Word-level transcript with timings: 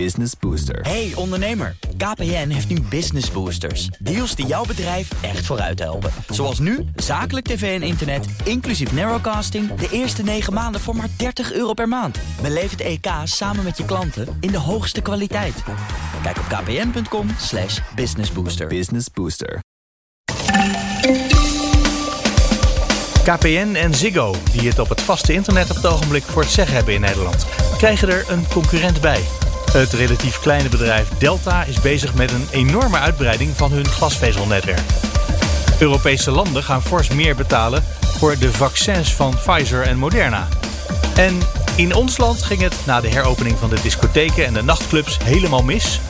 Business 0.00 0.32
Booster. 0.40 0.80
Hey 0.80 1.12
ondernemer, 1.14 1.76
KPN 1.96 2.48
heeft 2.48 2.68
nu 2.68 2.80
Business 2.80 3.30
Boosters. 3.30 3.86
Deals 3.86 4.34
die 4.34 4.46
jouw 4.46 4.64
bedrijf 4.64 5.22
echt 5.22 5.46
vooruit 5.46 5.78
helpen. 5.78 6.10
Zoals 6.28 6.58
nu, 6.58 6.84
zakelijk 6.96 7.46
tv 7.46 7.80
en 7.80 7.86
internet, 7.86 8.26
inclusief 8.44 8.92
narrowcasting... 8.92 9.74
de 9.74 9.88
eerste 9.90 10.22
9 10.22 10.52
maanden 10.52 10.80
voor 10.80 10.96
maar 10.96 11.08
30 11.16 11.52
euro 11.52 11.72
per 11.72 11.88
maand. 11.88 12.18
Beleef 12.42 12.70
het 12.70 12.80
EK 12.80 13.06
samen 13.24 13.64
met 13.64 13.76
je 13.76 13.84
klanten 13.84 14.36
in 14.40 14.50
de 14.50 14.58
hoogste 14.58 15.00
kwaliteit. 15.00 15.62
Kijk 16.22 16.38
op 16.38 16.44
kpn.com 16.48 17.28
slash 17.38 17.80
businessbooster. 17.94 18.66
Business 18.66 19.06
Booster. 19.12 19.60
KPN 23.24 23.74
en 23.74 23.94
Ziggo, 23.94 24.34
die 24.52 24.68
het 24.68 24.78
op 24.78 24.88
het 24.88 25.00
vaste 25.00 25.32
internet 25.32 25.70
op 25.70 25.76
het 25.76 25.86
ogenblik 25.86 26.22
voor 26.22 26.42
het 26.42 26.50
zeggen 26.50 26.74
hebben 26.74 26.94
in 26.94 27.00
Nederland, 27.00 27.46
krijgen 27.76 28.08
er 28.08 28.24
een 28.28 28.46
concurrent 28.48 29.00
bij. 29.00 29.22
Het 29.74 29.92
relatief 29.92 30.38
kleine 30.38 30.68
bedrijf 30.68 31.08
Delta 31.18 31.64
is 31.64 31.80
bezig 31.80 32.14
met 32.14 32.32
een 32.32 32.46
enorme 32.50 32.98
uitbreiding 32.98 33.56
van 33.56 33.72
hun 33.72 33.86
glasvezelnetwerk. 33.86 34.80
Europese 35.78 36.30
landen 36.30 36.62
gaan 36.62 36.82
fors 36.82 37.08
meer 37.08 37.36
betalen 37.36 37.84
voor 38.18 38.38
de 38.38 38.52
vaccins 38.52 39.14
van 39.14 39.34
Pfizer 39.44 39.82
en 39.82 39.98
Moderna. 39.98 40.48
En 41.16 41.38
in 41.76 41.94
ons 41.94 42.16
land 42.16 42.42
ging 42.42 42.60
het 42.60 42.74
na 42.86 43.00
de 43.00 43.08
heropening 43.08 43.58
van 43.58 43.70
de 43.70 43.80
discotheken 43.82 44.46
en 44.46 44.54
de 44.54 44.62
nachtclubs 44.62 45.18
helemaal 45.24 45.62
mis. 45.62 46.00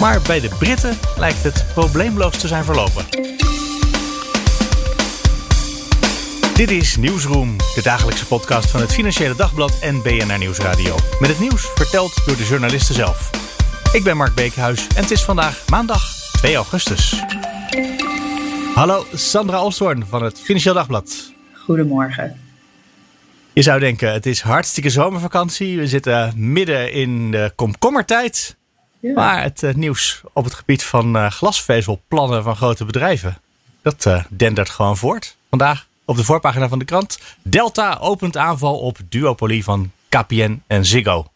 Maar 0.00 0.20
bij 0.20 0.40
de 0.40 0.50
Britten 0.58 0.98
lijkt 1.16 1.42
het 1.42 1.64
probleemloos 1.74 2.36
te 2.36 2.48
zijn 2.48 2.64
verlopen. 2.64 3.04
Dit 6.60 6.70
is 6.70 6.96
Nieuwsroom, 6.96 7.56
de 7.56 7.80
dagelijkse 7.82 8.26
podcast 8.26 8.70
van 8.70 8.80
het 8.80 8.92
Financiële 8.92 9.34
Dagblad 9.34 9.78
en 9.78 10.02
BNR 10.02 10.38
Nieuwsradio. 10.38 10.96
Met 11.20 11.30
het 11.30 11.40
nieuws 11.40 11.70
verteld 11.74 12.26
door 12.26 12.36
de 12.36 12.44
journalisten 12.44 12.94
zelf. 12.94 13.30
Ik 13.92 14.04
ben 14.04 14.16
Mark 14.16 14.34
Beekhuis 14.34 14.86
en 14.86 15.02
het 15.02 15.10
is 15.10 15.22
vandaag 15.22 15.68
maandag 15.68 16.02
2 16.32 16.54
augustus. 16.54 17.22
Hallo, 18.74 19.06
Sandra 19.14 19.62
Olstorn 19.62 20.06
van 20.06 20.22
het 20.22 20.40
Financiële 20.40 20.74
Dagblad. 20.74 21.32
Goedemorgen. 21.52 22.40
Je 23.52 23.62
zou 23.62 23.80
denken, 23.80 24.12
het 24.12 24.26
is 24.26 24.40
hartstikke 24.40 24.90
zomervakantie. 24.90 25.78
We 25.78 25.86
zitten 25.86 26.32
midden 26.36 26.92
in 26.92 27.30
de 27.30 27.52
komkommertijd. 27.54 28.56
Ja. 28.98 29.12
Maar 29.12 29.42
het 29.42 29.62
eh, 29.62 29.74
nieuws 29.74 30.20
op 30.32 30.44
het 30.44 30.54
gebied 30.54 30.84
van 30.84 31.16
eh, 31.16 31.30
glasvezelplannen 31.30 32.42
van 32.42 32.56
grote 32.56 32.84
bedrijven, 32.84 33.38
dat 33.82 34.06
eh, 34.06 34.24
dendert 34.28 34.70
gewoon 34.70 34.96
voort. 34.96 35.36
Vandaag 35.48 35.88
op 36.10 36.16
de 36.16 36.24
voorpagina 36.24 36.68
van 36.68 36.78
de 36.78 36.84
krant. 36.84 37.18
Delta 37.42 37.98
opent 38.00 38.36
aanval 38.36 38.78
op 38.78 38.98
duopolie 39.08 39.64
van 39.64 39.90
KPN 40.08 40.62
en 40.66 40.84
Ziggo. 40.84 41.26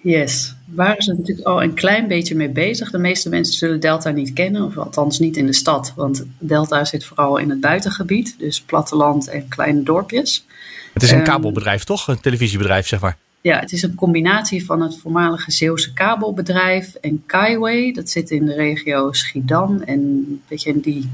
Yes, 0.00 0.54
waren 0.64 1.02
ze 1.02 1.12
natuurlijk 1.12 1.46
al 1.46 1.62
een 1.62 1.74
klein 1.74 2.08
beetje 2.08 2.34
mee 2.34 2.48
bezig. 2.48 2.90
De 2.90 2.98
meeste 2.98 3.28
mensen 3.28 3.54
zullen 3.54 3.80
Delta 3.80 4.10
niet 4.10 4.32
kennen, 4.32 4.62
of 4.62 4.78
althans 4.78 5.18
niet 5.18 5.36
in 5.36 5.46
de 5.46 5.54
stad. 5.54 5.92
Want 5.96 6.24
Delta 6.38 6.84
zit 6.84 7.04
vooral 7.04 7.36
in 7.36 7.50
het 7.50 7.60
buitengebied, 7.60 8.34
dus 8.38 8.60
platteland 8.60 9.28
en 9.28 9.48
kleine 9.48 9.82
dorpjes. 9.82 10.46
Het 10.92 11.02
is 11.02 11.10
een 11.10 11.16
Ehm, 11.16 11.26
kabelbedrijf, 11.26 11.84
toch? 11.84 12.08
Een 12.08 12.20
televisiebedrijf, 12.20 12.86
zeg 12.86 13.00
maar. 13.00 13.16
Ja, 13.40 13.58
het 13.58 13.72
is 13.72 13.82
een 13.82 13.94
combinatie 13.94 14.64
van 14.64 14.82
het 14.82 14.98
voormalige 14.98 15.50
Zeeuwse 15.50 15.92
kabelbedrijf 15.92 16.94
en 16.94 17.22
Kaiway. 17.26 17.92
Dat 17.92 18.10
zit 18.10 18.30
in 18.30 18.44
de 18.44 18.54
regio 18.54 19.12
Schiedam 19.12 19.82
en 19.82 19.98
een 19.98 20.42
beetje 20.48 20.70
in 20.70 20.80
die, 20.80 21.10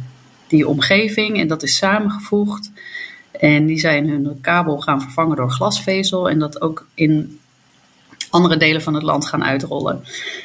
die 0.46 0.68
omgeving. 0.68 1.39
En 1.39 1.48
dat 1.48 1.62
is 1.62 1.77
samengevoegd. 1.77 2.70
En 3.40 3.66
die 3.66 3.78
zijn 3.78 4.08
hun 4.08 4.38
kabel 4.40 4.78
gaan 4.78 5.02
vervangen 5.02 5.36
door 5.36 5.50
glasvezel. 5.50 6.30
En 6.30 6.38
dat 6.38 6.60
ook 6.60 6.86
in 6.94 7.38
andere 8.34 8.56
delen 8.56 8.82
van 8.82 8.94
het 8.94 9.02
land 9.02 9.27
gaan 9.27 9.44
uitrollen. 9.44 10.04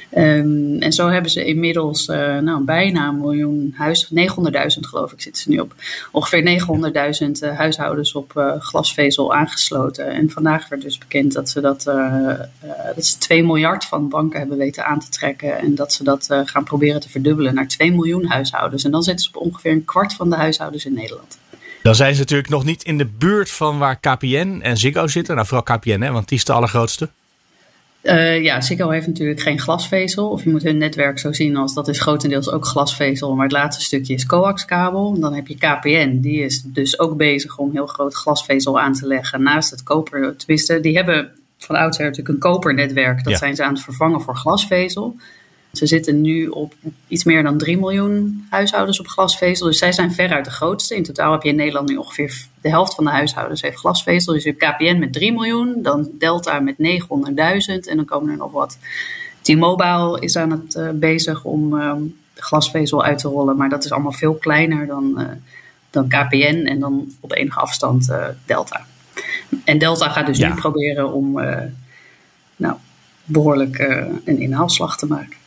Ehm, 0.10 0.76
en 0.80 0.94
zo 0.94 1.08
hebben 1.08 1.32
ze 1.32 1.46
inmiddels 1.46 2.08
eh, 2.08 2.38
nou, 2.38 2.64
bijna 2.64 3.08
een 3.08 3.20
miljoen 3.20 3.74
huis, 3.78 4.12
900.000 4.14 4.88
geloof 4.88 5.12
ik 5.12 5.22
zitten 5.22 5.42
ze 5.42 5.50
nu 5.50 5.60
op. 5.60 5.74
Ongeveer 6.12 6.44
900.000 6.44 7.42
eh, 7.42 7.58
huishoudens 7.58 8.14
op 8.14 8.38
eh, 8.38 8.52
glasvezel 8.60 9.34
aangesloten. 9.34 10.08
En 10.08 10.30
vandaag 10.30 10.70
werd 10.70 10.82
dus 10.82 10.98
bekend 10.98 11.34
dat 11.34 11.50
ze 11.50 11.62
dat, 11.62 11.84
dat 12.96 13.06
ze 13.06 13.18
2 13.18 13.44
miljard 13.44 13.86
van 13.86 14.10
banken 14.10 14.40
hebben 14.40 14.58
weten 14.58 14.86
aan 14.86 15.00
te 15.00 15.10
trekken. 15.10 15.58
En 15.58 15.76
dat 15.76 15.94
ze 15.94 16.04
dat 16.04 16.28
gaan 16.46 16.64
proberen 16.64 17.02
te 17.02 17.10
verdubbelen 17.10 17.54
naar 17.54 17.68
2 17.68 17.92
miljoen 17.92 18.26
huishoudens. 18.26 18.84
En 18.84 18.92
dan 18.92 19.04
zitten 19.04 19.26
ze 19.26 19.38
op 19.38 19.46
ongeveer 19.46 19.72
een 19.72 19.86
kwart 19.86 20.14
van 20.14 20.30
de 20.30 20.36
huishoudens 20.36 20.86
in 20.86 20.94
Nederland. 20.94 21.38
Dan 21.90 21.98
zijn 21.98 22.14
ze 22.14 22.20
natuurlijk 22.20 22.50
nog 22.50 22.66
niet 22.66 22.84
in 22.84 22.98
de 22.98 23.06
buurt 23.06 23.52
van 23.52 23.78
waar 23.78 24.00
KPN 24.00 24.60
en 24.62 24.78
Ziggo 24.78 25.08
zitten. 25.08 25.36
Nou, 25.36 25.48
vooral 25.48 25.78
KPN, 25.78 26.02
hè, 26.02 26.12
want 26.12 26.28
die 26.28 26.38
is 26.38 26.44
de 26.44 26.54
allergrootste. 26.54 27.10
Eh, 28.02 28.44
ja, 28.44 28.62
Ziggo 28.62 28.90
heeft 28.90 29.08
natuurlijk 29.08 29.42
geen 29.42 29.60
glasvezel. 29.60 30.30
Of 30.30 30.44
je 30.44 30.50
moet 30.50 30.64
hun 30.64 30.78
netwerk 30.78 31.20
zo 31.20 31.32
zien 31.34 31.56
als 31.56 31.74
dat 31.74 31.88
is 31.88 32.00
grotendeels 32.00 32.52
ook 32.52 32.66
glasvezel. 32.66 33.36
Maar 33.36 33.44
het 33.44 33.52
laatste 33.52 33.84
stukje 33.84 34.14
is 34.14 34.26
coaxkabel. 34.26 35.20
Dan 35.20 35.34
heb 35.34 35.48
je 35.48 35.56
KPN. 35.56 36.20
Die 36.22 36.44
is 36.44 36.62
dus 36.62 37.00
ook 37.00 37.18
bezig 37.18 37.58
om 37.58 37.72
heel 37.72 37.88
groot 37.88 38.14
glasvezel 38.14 38.80
aan 38.80 38.94
te 38.94 39.08
leggen. 39.08 39.44
Naast 39.44 39.72
het 39.72 39.84
koper. 39.84 40.36
Tenminste, 40.38 40.80
die 40.80 40.96
hebben 40.96 41.32
van 41.58 41.76
oudsher 41.76 42.06
natuurlijk 42.06 42.30
een 42.30 42.52
kopernetwerk. 42.52 43.24
Dat 43.24 43.34
Ja. 43.34 43.40
zijn 43.40 43.56
ze 43.56 43.64
aan 43.64 43.74
het 43.74 43.84
vervangen 43.84 44.22
voor 44.22 44.36
glasvezel. 44.36 45.16
Ze 45.74 45.86
zitten 45.88 46.22
nu 46.22 46.48
op 46.48 46.74
iets 47.08 47.24
meer 47.24 47.44
dan 47.44 47.58
3 47.58 47.78
miljoen 47.78 48.46
huishoudens 48.50 49.00
op 49.00 49.08
glasvezel. 49.08 49.68
Dus 49.68 49.78
zij 49.78 49.92
zijn 49.92 50.12
veruit 50.12 50.46
de 50.46 50.52
grootste. 50.52 50.96
In 50.96 51.04
totaal 51.04 51.32
heb 51.32 51.44
je 51.44 51.50
in 51.50 51.56
Nederland 51.56 51.90
nu 51.90 51.96
ongeveer 51.96 52.46
de 52.62 52.70
helft 52.70 52.96
van 52.96 53.04
de 53.04 53.10
huishoudens 53.10 53.62
heeft 53.62 53.78
glasvezel. 53.78 54.34
Dus 54.34 54.44
je 54.44 54.56
hebt 54.58 54.76
KPN 54.76 54.98
met 54.98 55.14
3 55.14 55.32
miljoen, 55.32 55.82
dan 55.82 56.10
Delta 56.12 56.60
met 56.60 56.76
900.000 56.78 56.80
en 57.90 57.96
dan 57.96 58.06
komen 58.06 58.30
er 58.32 58.38
nog 58.38 58.52
wat. 58.52 58.78
T-Mobile 59.42 60.20
is 60.20 60.36
aan 60.36 60.52
het 60.52 60.76
eh, 60.76 60.90
bezig 60.94 61.44
om 61.44 61.80
ehm, 61.80 62.02
glasvezel 62.36 63.04
uit 63.04 63.18
te 63.20 63.28
rollen, 63.28 63.58
maar 63.58 63.70
dat 63.70 63.86
is 63.86 63.92
allemaal 63.92 64.12
veel 64.12 64.34
kleiner 64.34 64.88
dan, 64.88 65.20
eh, 65.20 65.26
dan 65.90 66.08
KPN 66.08 66.66
en 66.66 66.80
dan 66.80 67.12
op 67.20 67.34
enige 67.34 67.60
afstand 67.60 68.10
eh, 68.10 68.26
Delta. 68.46 68.86
En 69.64 69.78
Delta 69.78 70.10
gaat 70.10 70.26
dus 70.26 70.38
Ja. 70.38 70.48
nu 70.48 70.56
proberen 70.56 71.14
om 71.14 71.40
nou, 72.56 72.76
behoorlijk 73.30 73.78
eh, 73.78 74.06
een 74.26 74.40
inhaalslag 74.40 74.98
te 74.98 75.06
maken. 75.06 75.38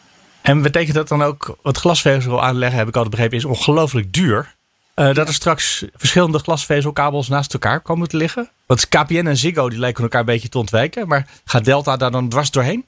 En 0.42 0.62
betekent 0.62 0.94
dat 0.94 1.08
dan 1.08 1.22
ook, 1.22 1.56
wat 1.62 1.76
glasvezel 1.76 2.42
aanleggen, 2.42 2.78
heb 2.78 2.88
ik 2.88 2.94
altijd 2.94 3.14
begrepen, 3.14 3.36
is 3.36 3.44
ongelooflijk 3.44 4.12
duur. 4.12 4.54
Eh, 4.94 5.14
dat 5.14 5.28
er 5.28 5.34
straks 5.34 5.84
verschillende 5.96 6.38
glasvezelkabels 6.38 7.28
naast 7.28 7.52
elkaar 7.52 7.80
komen 7.80 8.08
te 8.08 8.16
liggen. 8.16 8.48
Want 8.66 8.88
KPN 8.88 9.26
en 9.26 9.36
Ziggo 9.36 9.68
die 9.68 9.78
lijken 9.78 10.02
elkaar 10.02 10.20
een 10.20 10.26
beetje 10.26 10.48
te 10.48 10.58
ontwijken. 10.58 11.08
Maar 11.08 11.26
gaat 11.44 11.64
Delta 11.64 11.96
daar 11.96 12.10
dan 12.10 12.28
dwars 12.28 12.50
doorheen? 12.50 12.84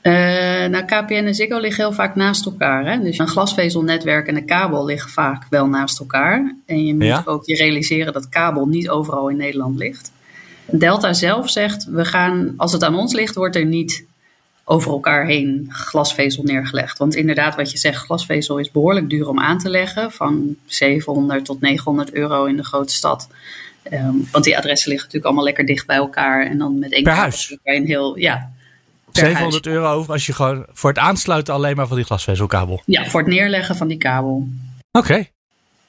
Eh, 0.00 0.12
nou, 0.68 0.84
KPN 0.84 1.12
en 1.26 1.34
Ziggo 1.34 1.58
liggen 1.58 1.84
heel 1.84 1.92
vaak 1.92 2.14
naast 2.14 2.46
elkaar. 2.46 2.84
Hè? 2.86 2.98
Dus 3.02 3.18
een 3.18 3.28
glasvezelnetwerk 3.28 4.26
en 4.26 4.36
een 4.36 4.46
kabel 4.46 4.84
liggen 4.84 5.10
vaak 5.10 5.46
wel 5.50 5.66
naast 5.66 5.98
elkaar. 6.00 6.54
En 6.66 6.86
je 6.86 6.94
moet 6.94 7.04
Ja. 7.04 7.22
ook 7.24 7.46
je 7.46 7.56
realiseren 7.56 8.12
dat 8.12 8.28
kabel 8.28 8.66
niet 8.66 8.88
overal 8.88 9.28
in 9.28 9.36
Nederland 9.36 9.78
ligt. 9.78 10.12
Delta 10.66 11.12
zelf 11.12 11.50
zegt, 11.50 11.84
we 11.84 12.04
gaan, 12.04 12.54
als 12.56 12.72
het 12.72 12.84
aan 12.84 12.94
ons 12.94 13.12
ligt, 13.12 13.34
wordt 13.34 13.56
er 13.56 13.64
niet 13.66 14.04
over 14.70 14.90
elkaar 14.92 15.26
heen 15.26 15.66
glasvezel 15.68 16.42
neergelegd. 16.42 16.98
Want 16.98 17.14
inderdaad, 17.14 17.56
wat 17.56 17.70
je 17.70 17.78
zegt, 17.78 18.04
glasvezel 18.04 18.58
is 18.58 18.70
behoorlijk 18.70 19.10
duur 19.10 19.28
om 19.28 19.40
aan 19.40 19.58
te 19.58 19.68
leggen. 19.68 20.10
Van 20.10 20.56
700 20.66 21.44
tot 21.44 21.60
900 21.60 22.12
euro 22.12 22.44
in 22.44 22.56
de 22.56 22.64
grote 22.64 22.92
stad. 22.92 23.28
Ehm, 23.82 24.14
want 24.32 24.44
die 24.44 24.56
adressen 24.56 24.88
liggen 24.88 25.06
natuurlijk 25.06 25.24
allemaal 25.24 25.44
lekker 25.44 25.66
dicht 25.66 25.86
bij 25.86 25.96
elkaar. 25.96 26.46
En 26.46 26.58
dan 26.58 26.78
met 26.78 26.92
één 26.92 27.02
Per 27.02 27.12
huis? 27.12 27.56
een 27.64 27.86
heel, 27.86 28.18
ja, 28.18 28.50
per 29.12 29.24
700 29.26 29.66
euro 29.66 30.04
als 30.08 30.26
je 30.26 30.32
gewoon 30.32 30.66
voor 30.72 30.90
het 30.90 30.98
aansluiten 30.98 31.54
alleen 31.54 31.76
maar 31.76 31.86
van 31.86 31.96
die 31.96 32.06
glasvezelkabel. 32.06 32.82
Ja, 32.86 33.04
voor 33.06 33.20
het 33.20 33.28
neerleggen 33.28 33.76
van 33.76 33.88
die 33.88 33.98
kabel. 33.98 34.48
Oké. 34.92 35.24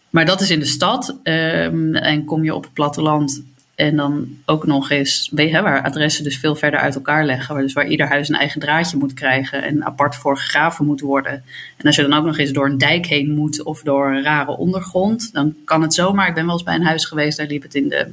Maar 0.09 0.25
dat 0.25 0.41
is 0.41 0.49
in 0.49 0.59
de 0.59 0.65
stad. 0.65 1.15
ehm, 1.23 1.95
en 1.95 2.25
kom 2.25 2.43
je 2.43 2.55
op 2.55 2.63
het 2.63 2.73
platteland 2.73 3.43
en 3.81 3.95
dan 3.95 4.37
ook 4.45 4.65
nog 4.65 4.89
eens, 4.89 5.31
waar 5.33 5.83
adressen 5.83 6.23
dus 6.23 6.37
veel 6.37 6.55
verder 6.55 6.79
uit 6.79 6.95
elkaar 6.95 7.25
leggen. 7.25 7.53
Waar, 7.53 7.63
dus 7.63 7.73
waar 7.73 7.87
ieder 7.87 8.07
huis 8.07 8.29
een 8.29 8.35
eigen 8.35 8.59
draadje 8.59 8.97
moet 8.97 9.13
krijgen 9.13 9.63
en 9.63 9.85
apart 9.85 10.15
voor 10.15 10.37
gegraven 10.37 10.85
moet 10.85 11.01
worden. 11.01 11.43
En 11.77 11.85
als 11.85 11.95
je 11.95 12.01
dan 12.01 12.13
ook 12.13 12.25
nog 12.25 12.37
eens 12.37 12.51
door 12.51 12.65
een 12.65 12.77
dijk 12.77 13.05
heen 13.05 13.31
moet 13.31 13.63
of 13.63 13.81
door 13.81 14.11
een 14.11 14.23
rare 14.23 14.57
ondergrond, 14.57 15.33
dan 15.33 15.55
kan 15.65 15.81
het 15.81 15.93
zomaar. 15.93 16.27
Ik 16.27 16.33
ben 16.33 16.45
wel 16.45 16.53
eens 16.53 16.63
bij 16.63 16.75
een 16.75 16.85
huis 16.85 17.05
geweest, 17.05 17.37
daar 17.37 17.47
liep 17.47 17.61
het 17.61 17.75
in 17.75 17.89
de. 17.89 18.11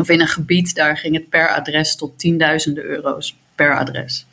Of 0.00 0.08
in 0.08 0.20
een 0.20 0.28
gebied, 0.28 0.74
daar 0.74 0.96
ging 0.96 1.14
het 1.14 1.28
per 1.28 1.48
adres 1.48 1.96
tot 1.96 2.18
tienduizenden 2.18 2.84
euro's 2.84 3.36
per 3.54 3.78
adres. 3.78 4.26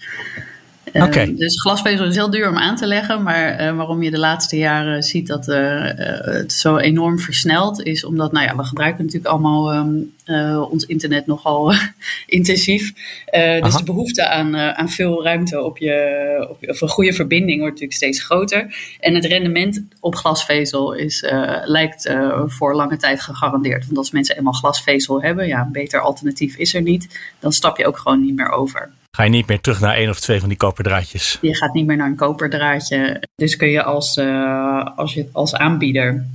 Eh, 0.94 1.04
Oké. 1.04 1.36
dus 1.36 1.62
glasvezel 1.62 2.06
is 2.06 2.16
heel 2.16 2.30
duur 2.30 2.50
om 2.50 2.58
aan 2.58 2.76
te 2.76 2.86
leggen, 2.86 3.24
maar 3.24 3.50
eh, 3.50 3.76
waarom 3.76 4.04
je 4.04 4.12
de 4.12 4.20
laatste 4.20 4.58
jaren 4.58 5.04
ziet 5.04 5.28
dat 5.28 5.48
eh, 5.48 5.90
eh, 5.90 6.26
het 6.26 6.54
zo 6.54 6.78
enorm 6.78 7.20
versnelt, 7.20 7.84
is 7.84 8.06
omdat, 8.06 8.32
nou 8.32 8.46
ja, 8.46 8.56
we 8.56 8.64
gebruiken 8.64 9.06
natuurlijk 9.06 9.32
allemaal 9.32 9.72
ehm, 9.72 9.94
eh, 10.26 10.72
ons 10.72 10.86
internet 10.86 11.26
nogal 11.26 11.74
intensief. 12.26 12.94
Dus 13.62 13.76
de 13.76 13.84
behoefte 13.86 14.28
aan, 14.28 14.58
aan 14.58 14.90
veel 14.90 15.24
ruimte 15.24 15.64
op 15.64 15.78
je, 15.78 16.48
op 16.50 16.70
of 16.70 16.82
een 16.82 16.90
goede 16.90 17.14
verbinding 17.14 17.60
wordt 17.60 17.74
natuurlijk 17.74 18.00
steeds 18.00 18.24
groter. 18.24 18.76
En 19.00 19.16
het 19.16 19.26
rendement 19.26 19.84
op 20.00 20.16
glasvezel 20.16 20.94
is, 20.94 21.26
lijkt 21.64 22.14
voor 22.46 22.76
lange 22.76 22.98
tijd 22.98 23.22
gegarandeerd. 23.22 23.86
Want 23.86 23.98
als 23.98 24.12
mensen 24.12 24.38
eenmaal 24.38 24.54
glasvezel 24.54 25.22
hebben, 25.22 25.48
ja, 25.48 25.62
een 25.62 25.72
beter 25.72 26.00
alternatief 26.00 26.56
is 26.56 26.74
er 26.74 26.82
niet, 26.82 27.20
dan 27.40 27.54
stap 27.54 27.78
je 27.78 27.88
ook 27.88 27.98
gewoon 27.98 28.22
niet 28.22 28.36
meer 28.36 28.50
over. 28.50 28.90
Ga 29.16 29.24
je 29.24 29.30
niet 29.30 29.48
meer 29.48 29.62
terug 29.62 29.80
naar 29.80 29.96
één 29.96 30.10
of 30.10 30.20
twee 30.20 30.40
van 30.40 30.50
die 30.50 30.58
koperdraadjes. 30.58 31.38
Je 31.42 31.56
gaat 31.56 31.74
niet 31.74 31.86
meer 31.86 31.98
naar 31.98 32.08
een 32.08 32.16
koperdraadje. 32.16 33.24
Dus 33.36 33.56
kun 33.56 33.70
je 33.70 33.84
als, 33.84 34.18
uh, 34.18 34.88
als, 34.96 35.20
als 35.32 35.54
aanbieder 35.56 36.26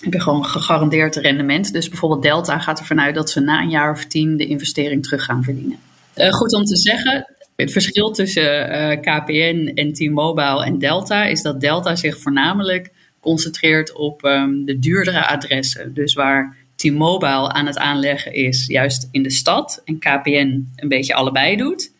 heb 0.00 0.12
je 0.12 0.20
gewoon 0.20 0.44
gegarandeerd 0.44 1.16
rendement. 1.16 1.72
Dus 1.72 1.88
bijvoorbeeld 1.88 2.22
Delta 2.22 2.58
gaat 2.58 2.78
ervan 2.78 3.00
uit 3.00 3.14
dat 3.14 3.30
ze 3.30 3.40
na 3.40 3.60
een 3.60 3.70
jaar 3.70 3.90
of 3.90 4.04
tien 4.04 4.36
de 4.36 4.46
investering 4.46 5.02
terug 5.02 5.24
gaan 5.24 5.42
verdienen. 5.44 5.78
Uh, 6.16 6.32
goed 6.32 6.54
om 6.54 6.64
te 6.64 6.76
zeggen, 6.76 7.34
het 7.56 7.72
verschil 7.72 8.10
tussen 8.10 8.70
uh, 8.70 9.00
KPN 9.00 9.70
en 9.74 9.92
T-Mobile 9.92 10.64
en 10.64 10.78
Delta 10.78 11.24
is 11.24 11.42
dat 11.42 11.60
Delta 11.60 11.96
zich 11.96 12.18
voornamelijk 12.18 12.90
concentreert 13.20 13.92
op 13.92 14.24
um, 14.24 14.64
de 14.64 14.78
duurdere 14.78 15.26
adressen. 15.26 15.94
Dus 15.94 16.14
waar 16.14 16.56
T-Mobile 16.76 17.52
aan 17.52 17.66
het 17.66 17.78
aanleggen 17.78 18.34
is, 18.34 18.66
juist 18.66 19.08
in 19.10 19.22
de 19.22 19.30
stad, 19.30 19.82
en 19.84 19.98
KPN 19.98 20.72
een 20.76 20.88
beetje 20.88 21.14
allebei 21.14 21.56
doet, 21.56 21.94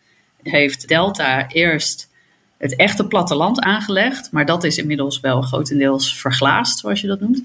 heeft 0.49 0.87
Delta 0.87 1.47
eerst 1.47 2.09
het 2.57 2.75
echte 2.75 3.07
platteland 3.07 3.59
aangelegd. 3.59 4.31
Maar 4.31 4.45
dat 4.45 4.63
is 4.63 4.77
inmiddels 4.77 5.19
wel 5.19 5.41
grotendeels 5.41 6.19
verglaasd, 6.19 6.79
zoals 6.79 7.01
je 7.01 7.07
dat 7.07 7.19
noemt. 7.19 7.41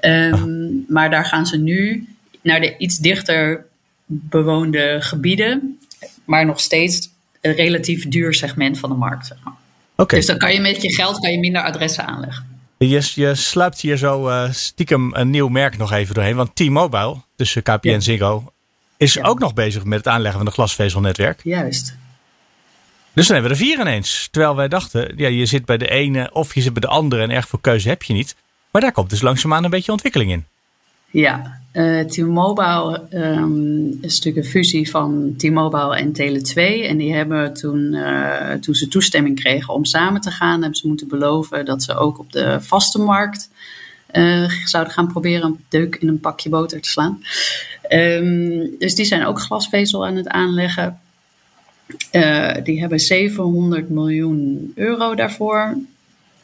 Um, 0.00 0.84
maar 0.88 1.10
daar 1.10 1.24
gaan 1.24 1.46
ze 1.46 1.56
nu 1.56 2.08
naar 2.42 2.60
de 2.60 2.76
iets 2.76 2.98
dichter 2.98 3.66
bewoonde 4.06 4.96
gebieden, 5.00 5.78
maar 6.24 6.46
nog 6.46 6.60
steeds 6.60 7.10
een 7.40 7.54
relatief 7.54 8.08
duur 8.08 8.34
segment 8.34 8.78
van 8.78 8.90
de 8.90 8.96
markt. 8.96 9.26
Zeg 9.26 9.38
maar. 9.44 9.54
Okay. 9.96 10.18
Dus 10.18 10.28
dan 10.28 10.38
kan 10.38 10.52
je 10.52 10.60
met 10.60 10.82
je 10.82 10.94
geld 10.94 11.18
kan 11.18 11.32
je 11.32 11.38
minder 11.38 11.62
adressen 11.62 12.06
aanleggen. 12.06 12.48
Je, 12.78 13.10
je 13.14 13.34
sluipt 13.34 13.80
hier 13.80 13.96
zo 13.96 14.28
uh, 14.28 14.50
stiekem 14.52 15.14
een 15.14 15.30
nieuw 15.30 15.48
merk 15.48 15.78
nog 15.78 15.92
even 15.92 16.14
doorheen. 16.14 16.36
Want 16.36 16.56
T-Mobile, 16.56 17.16
tussen 17.36 17.62
KPN 17.62 17.88
en 17.88 17.92
ja. 17.92 18.00
Ziggo, 18.00 18.52
is 18.96 19.14
ja. 19.14 19.22
ook 19.22 19.38
nog 19.38 19.54
bezig 19.54 19.84
met 19.84 19.98
het 19.98 20.08
aanleggen 20.08 20.38
van 20.38 20.46
een 20.46 20.52
glasvezelnetwerk. 20.52 21.40
Juist. 21.44 21.94
Dus 23.12 23.26
dan 23.26 23.36
hebben 23.36 23.56
we 23.56 23.62
er 23.62 23.66
vier 23.66 23.80
ineens. 23.80 24.28
Terwijl 24.30 24.56
wij 24.56 24.68
dachten, 24.68 25.12
ja, 25.16 25.28
je 25.28 25.46
zit 25.46 25.64
bij 25.64 25.76
de 25.76 25.88
ene 25.90 26.30
of 26.32 26.54
je 26.54 26.60
zit 26.60 26.72
bij 26.72 26.80
de 26.80 26.88
andere 26.88 27.22
en 27.22 27.30
erg 27.30 27.48
veel 27.48 27.58
keuze 27.58 27.88
heb 27.88 28.02
je 28.02 28.12
niet. 28.12 28.36
Maar 28.70 28.82
daar 28.82 28.92
komt 28.92 29.10
dus 29.10 29.20
langzaamaan 29.20 29.64
een 29.64 29.70
beetje 29.70 29.92
ontwikkeling 29.92 30.30
in. 30.30 30.44
Ja, 31.10 31.60
uh, 31.72 32.00
T-Mobile 32.00 33.02
um, 33.12 33.98
is 34.00 34.16
natuurlijk 34.16 34.44
een 34.46 34.50
fusie 34.50 34.90
van 34.90 35.34
T-Mobile 35.36 35.96
en 35.96 36.12
Tele2. 36.12 36.54
En 36.86 36.96
die 36.96 37.14
hebben 37.14 37.52
toen, 37.52 37.92
uh, 37.92 38.52
toen 38.52 38.74
ze 38.74 38.88
toestemming 38.88 39.40
kregen 39.40 39.74
om 39.74 39.84
samen 39.84 40.20
te 40.20 40.30
gaan, 40.30 40.60
hebben 40.60 40.78
ze 40.78 40.86
moeten 40.86 41.08
beloven 41.08 41.64
dat 41.64 41.82
ze 41.82 41.94
ook 41.94 42.18
op 42.18 42.32
de 42.32 42.58
vaste 42.60 42.98
markt 42.98 43.50
uh, 44.12 44.50
zouden 44.64 44.92
gaan 44.92 45.12
proberen 45.12 45.46
een 45.46 45.64
deuk 45.68 45.96
in 45.96 46.08
een 46.08 46.20
pakje 46.20 46.48
boter 46.48 46.80
te 46.80 46.88
slaan. 46.88 47.22
Um, 47.88 48.78
dus 48.78 48.94
die 48.94 49.04
zijn 49.04 49.26
ook 49.26 49.40
glasvezel 49.40 50.06
aan 50.06 50.16
het 50.16 50.28
aanleggen. 50.28 51.00
Die 52.62 52.80
hebben 52.80 52.98
700 52.98 53.88
miljoen 53.88 54.72
euro 54.74 55.14
daarvoor. 55.14 55.76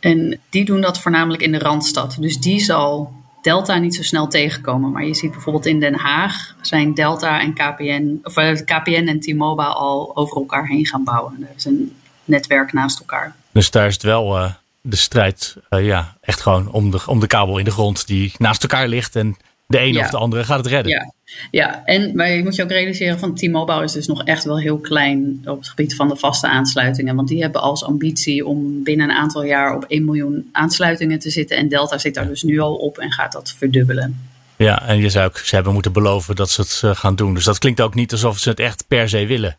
En 0.01 0.41
die 0.51 0.65
doen 0.65 0.81
dat 0.81 1.01
voornamelijk 1.01 1.43
in 1.43 1.53
de 1.53 1.59
Randstad. 1.59 2.17
Dus 2.21 2.39
die 2.39 2.61
zal 2.61 3.13
Delta 3.47 3.79
niet 3.79 3.95
zo 3.95 4.03
snel 4.03 4.29
tegenkomen. 4.29 4.91
Maar 4.91 5.05
je 5.05 5.15
ziet 5.15 5.31
bijvoorbeeld 5.31 5.67
in 5.67 5.81
Den 5.81 5.95
Haag 5.95 6.55
zijn 6.61 6.95
Delta 6.95 7.41
en 7.41 7.55
KPN, 7.55 8.19
of 8.23 8.37
uh, 8.37 8.53
KPN 8.53 9.07
en 9.09 9.21
T-Mobile 9.21 9.67
al 9.67 10.17
over 10.17 10.37
elkaar 10.37 10.67
heen 10.67 10.87
gaan 10.87 11.05
bouwen. 11.05 11.37
Er 11.41 11.55
is 11.57 11.65
een 11.65 11.97
netwerk 12.25 12.73
naast 12.73 12.99
elkaar. 12.99 13.37
Dus 13.53 13.71
daar 13.71 13.87
is 13.87 13.95
het 13.95 14.03
wel 14.03 14.37
uh, 14.37 14.51
de 14.81 14.97
strijd, 14.97 15.57
ja, 15.69 16.17
echt 16.21 16.41
gewoon 16.41 16.71
om 16.71 16.91
de, 16.91 17.01
om 17.07 17.21
de 17.21 17.27
kabel 17.27 17.59
in 17.59 17.65
de 17.65 17.71
grond 17.71 18.07
die 18.07 18.33
naast 18.39 18.63
elkaar 18.63 18.89
ligt. 18.89 19.17
En 19.17 19.37
de 19.67 19.79
ene 19.79 19.99
ja. 19.99 20.05
of 20.05 20.11
de 20.11 20.17
andere 20.17 20.45
gaat 20.45 20.59
het 20.59 20.67
redden. 20.67 20.93
Ja, 20.93 21.13
ja. 21.51 21.85
en 21.85 22.17
maar 22.17 22.31
je 22.31 22.43
moet 22.43 22.55
je 22.55 22.63
ook 22.63 22.71
realiseren 22.71 23.19
van 23.19 23.35
T-Mobile 23.35 23.85
is 23.85 23.93
dus 23.93 24.07
nog 24.07 24.25
echt 24.25 24.45
wel 24.45 24.59
heel 24.59 24.79
klein 24.79 25.43
op 25.45 25.59
het 25.59 25.69
gebied 25.69 25.95
van 25.95 26.09
de 26.09 26.17
vaste 26.17 26.49
aansluitingen. 26.49 27.17
Want 27.17 27.29
die 27.29 27.43
hebben 27.43 27.61
als 27.61 27.85
ambitie 27.85 28.47
om 28.47 28.83
binnen 28.83 29.11
een 29.11 29.17
aantal 29.17 29.45
jaar 29.45 29.77
op 29.77 29.85
1 29.85 30.05
miljoen 30.05 30.49
aansluitingen 30.53 31.19
te 31.19 31.31
zitten. 31.31 31.57
En 31.57 31.69
Delta 31.69 31.99
zit 31.99 32.15
daar 32.15 32.27
dus 32.27 32.43
nu 32.43 32.59
al 32.59 32.75
op 32.75 32.99
en 32.99 33.13
gaat 33.13 33.33
dat 33.33 33.55
verdubbelen. 33.59 34.21
Ja, 34.57 34.87
en 34.87 34.99
je 34.99 35.09
zou 35.09 35.27
ook, 35.27 35.39
ze 35.39 35.55
hebben 35.55 35.73
moeten 35.73 35.93
beloven 35.93 36.37
dat 36.37 36.51
ze 36.51 36.61
het 36.61 36.83
uh, 36.85 36.97
gaan 36.97 37.17
doen. 37.17 37.35
Dus 37.35 37.45
dat 37.45 37.59
klinkt 37.59 37.81
ook 37.81 37.95
niet 37.95 38.13
alsof 38.13 38.39
ze 38.39 38.49
het 38.49 38.61
echt 38.61 38.85
per 38.89 39.09
se 39.09 39.27
willen. 39.27 39.59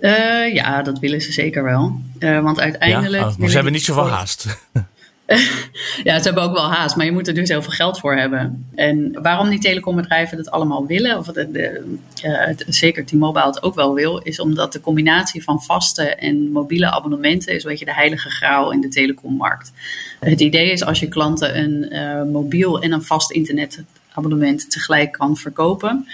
Uh, 0.00 0.54
ja, 0.54 0.82
dat 0.82 0.98
willen 0.98 1.20
ze 1.20 1.32
zeker 1.32 1.64
wel. 1.64 2.00
Uh, 2.18 2.40
want 2.40 2.60
uiteindelijk. 2.60 3.22
Ja? 3.22 3.28
Oh, 3.28 3.36
maar 3.36 3.48
ze 3.48 3.54
hebben 3.54 3.72
niet 3.72 3.84
zoveel 3.84 4.08
haast. 4.08 4.46
ja, 6.04 6.18
ze 6.18 6.24
hebben 6.24 6.42
ook 6.42 6.52
wel 6.52 6.70
haast, 6.70 6.96
maar 6.96 7.06
je 7.06 7.12
moet 7.12 7.28
er 7.28 7.34
dus 7.34 7.48
heel 7.48 7.62
veel 7.62 7.72
geld 7.72 7.98
voor 7.98 8.16
hebben. 8.16 8.66
En 8.74 9.22
waarom 9.22 9.48
die 9.48 9.58
telecombedrijven 9.58 10.36
dat 10.36 10.50
allemaal 10.50 10.86
willen, 10.86 11.18
of 11.18 11.26
de, 11.26 11.84
uh, 12.24 12.48
zeker 12.66 13.06
T-Mobile 13.06 13.46
het 13.46 13.62
ook 13.62 13.74
wel 13.74 13.94
wil, 13.94 14.18
is 14.18 14.40
omdat 14.40 14.72
de 14.72 14.80
combinatie 14.80 15.42
van 15.42 15.62
vaste 15.62 16.14
en 16.14 16.50
mobiele 16.52 16.90
abonnementen 16.90 17.54
is 17.54 17.64
een 17.64 17.70
beetje 17.70 17.84
de 17.84 17.94
heilige 17.94 18.30
graal 18.30 18.72
in 18.72 18.80
de 18.80 18.88
telecommarkt. 18.88 19.72
Het 20.20 20.40
idee 20.40 20.70
is 20.70 20.84
als 20.84 21.00
je 21.00 21.08
klanten 21.08 21.58
een 21.58 21.94
uh, 21.94 22.32
mobiel 22.32 22.80
en 22.80 22.92
een 22.92 23.02
vast 23.02 23.30
internetabonnement 23.30 24.70
tegelijk 24.70 25.12
kan 25.12 25.36
verkopen, 25.36 26.06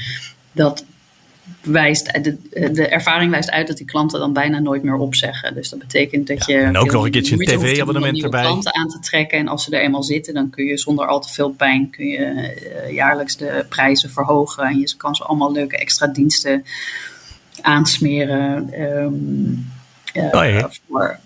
dat 0.52 0.84
wijst, 1.62 2.22
de, 2.22 2.36
de 2.72 2.88
ervaring 2.88 3.30
wijst 3.30 3.50
uit 3.50 3.66
dat 3.66 3.76
die 3.76 3.86
klanten 3.86 4.20
dan 4.20 4.32
bijna 4.32 4.58
nooit 4.58 4.82
meer 4.82 4.94
opzeggen. 4.94 5.54
Dus 5.54 5.68
dat 5.68 5.78
betekent 5.78 6.26
dat 6.26 6.46
je. 6.46 6.58
En 6.58 6.76
ook 6.76 6.92
nog 6.92 7.04
een 7.04 7.10
keertje 7.10 7.34
een 7.34 7.60
tv-abonnement 7.60 8.22
erbij. 8.22 8.42
klanten 8.42 8.74
aan 8.74 8.88
te 8.88 8.98
trekken. 8.98 9.38
En 9.38 9.48
als 9.48 9.64
ze 9.64 9.76
er 9.76 9.82
eenmaal 9.82 10.02
zitten, 10.02 10.34
dan 10.34 10.50
kun 10.50 10.64
je 10.64 10.78
zonder 10.78 11.06
al 11.06 11.20
te 11.20 11.32
veel 11.32 11.50
pijn 11.50 11.90
kun 11.90 12.06
je, 12.06 12.54
uh, 12.86 12.92
jaarlijks 12.92 13.36
de 13.36 13.66
prijzen 13.68 14.10
verhogen. 14.10 14.64
En 14.64 14.78
je 14.78 14.94
kan 14.96 15.14
ze 15.14 15.24
allemaal 15.24 15.52
leuke 15.52 15.78
extra 15.78 16.06
diensten 16.06 16.64
aansmeren. 17.60 18.80
Um, 18.82 19.70
uh, 20.14 20.24
oh, 20.24 20.44
ja. 20.44 20.70
Voor, 20.88 21.18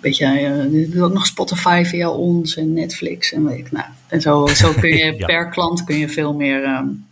weet 0.00 0.16
je, 0.16 0.86
uh, 0.92 1.02
ook 1.04 1.12
nog 1.12 1.26
Spotify 1.26 1.82
via 1.84 2.10
ons 2.10 2.56
en 2.56 2.72
Netflix 2.72 3.32
en 3.32 3.44
weet 3.44 3.58
ik 3.58 3.72
nou. 3.72 3.86
En 4.06 4.20
zo, 4.20 4.46
zo 4.46 4.72
kun 4.72 4.96
je 4.96 5.14
ja. 5.18 5.26
per 5.26 5.48
klant 5.48 5.84
kun 5.84 5.98
je 5.98 6.08
veel 6.08 6.34
meer. 6.34 6.64
Um, 6.64 7.05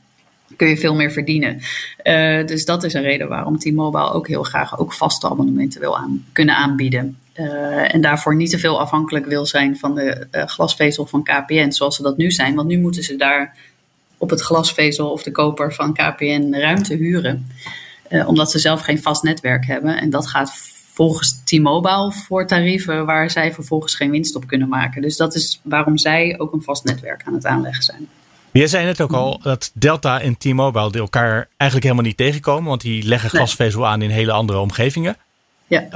kun 0.56 0.68
je 0.68 0.76
veel 0.76 0.94
meer 0.94 1.10
verdienen. 1.10 1.60
Uh, 2.02 2.46
dus 2.46 2.64
dat 2.64 2.84
is 2.84 2.94
een 2.94 3.02
reden 3.02 3.28
waarom 3.28 3.58
T-Mobile 3.58 4.12
ook 4.12 4.28
heel 4.28 4.42
graag 4.42 4.78
ook 4.78 4.92
vaste 4.92 5.28
abonnementen 5.28 5.80
wil 5.80 5.98
aan, 5.98 6.24
kunnen 6.32 6.56
aanbieden. 6.56 7.18
Uh, 7.34 7.94
en 7.94 8.00
daarvoor 8.00 8.36
niet 8.36 8.50
te 8.50 8.58
veel 8.58 8.80
afhankelijk 8.80 9.26
wil 9.26 9.46
zijn 9.46 9.78
van 9.78 9.94
de 9.94 10.26
uh, 10.32 10.44
glasvezel 10.44 11.06
van 11.06 11.22
KPN, 11.22 11.70
zoals 11.70 11.96
ze 11.96 12.02
dat 12.02 12.16
nu 12.16 12.30
zijn. 12.30 12.54
Want 12.54 12.68
nu 12.68 12.78
moeten 12.78 13.02
ze 13.02 13.16
daar 13.16 13.56
op 14.18 14.30
het 14.30 14.40
glasvezel 14.40 15.10
of 15.10 15.22
de 15.22 15.30
koper 15.30 15.74
van 15.74 15.92
KPN 15.92 16.54
ruimte 16.54 16.94
huren. 16.94 17.46
omdat 18.26 18.50
ze 18.50 18.58
zelf 18.58 18.80
geen 18.80 19.02
vast 19.02 19.22
netwerk 19.22 19.66
hebben. 19.66 19.96
En 20.00 20.10
dat 20.10 20.26
gaat 20.26 20.52
volgens 20.94 21.40
T-Mobile 21.44 22.12
voor 22.12 22.46
tarieven 22.46 23.06
waar 23.06 23.30
zij 23.30 23.52
vervolgens 23.52 23.94
geen 23.94 24.10
winst 24.10 24.36
op 24.36 24.46
kunnen 24.46 24.68
maken. 24.68 25.02
Dus 25.02 25.16
dat 25.16 25.34
is 25.34 25.60
waarom 25.62 25.98
zij 25.98 26.34
ook 26.38 26.52
een 26.52 26.62
vast 26.62 26.84
netwerk 26.84 27.22
aan 27.24 27.34
het 27.34 27.46
aanleggen 27.46 27.82
zijn. 27.82 28.08
Jij 28.58 28.66
zei 28.66 28.84
net 28.84 29.00
ook 29.00 29.12
al 29.12 29.40
dat 29.42 29.70
Delta 29.74 30.20
en 30.20 30.36
T-Mobile 30.36 30.90
elkaar 30.90 31.48
eigenlijk 31.56 31.82
helemaal 31.82 32.08
niet 32.08 32.16
tegenkomen. 32.16 32.68
Want 32.68 32.80
die 32.80 33.04
leggen 33.04 33.30
glasvezel 33.30 33.80
nee. 33.80 33.88
aan 33.88 34.02
in 34.02 34.10
hele 34.10 34.32
andere 34.32 34.58
omgevingen. 34.58 35.16
Ja. 35.66 35.86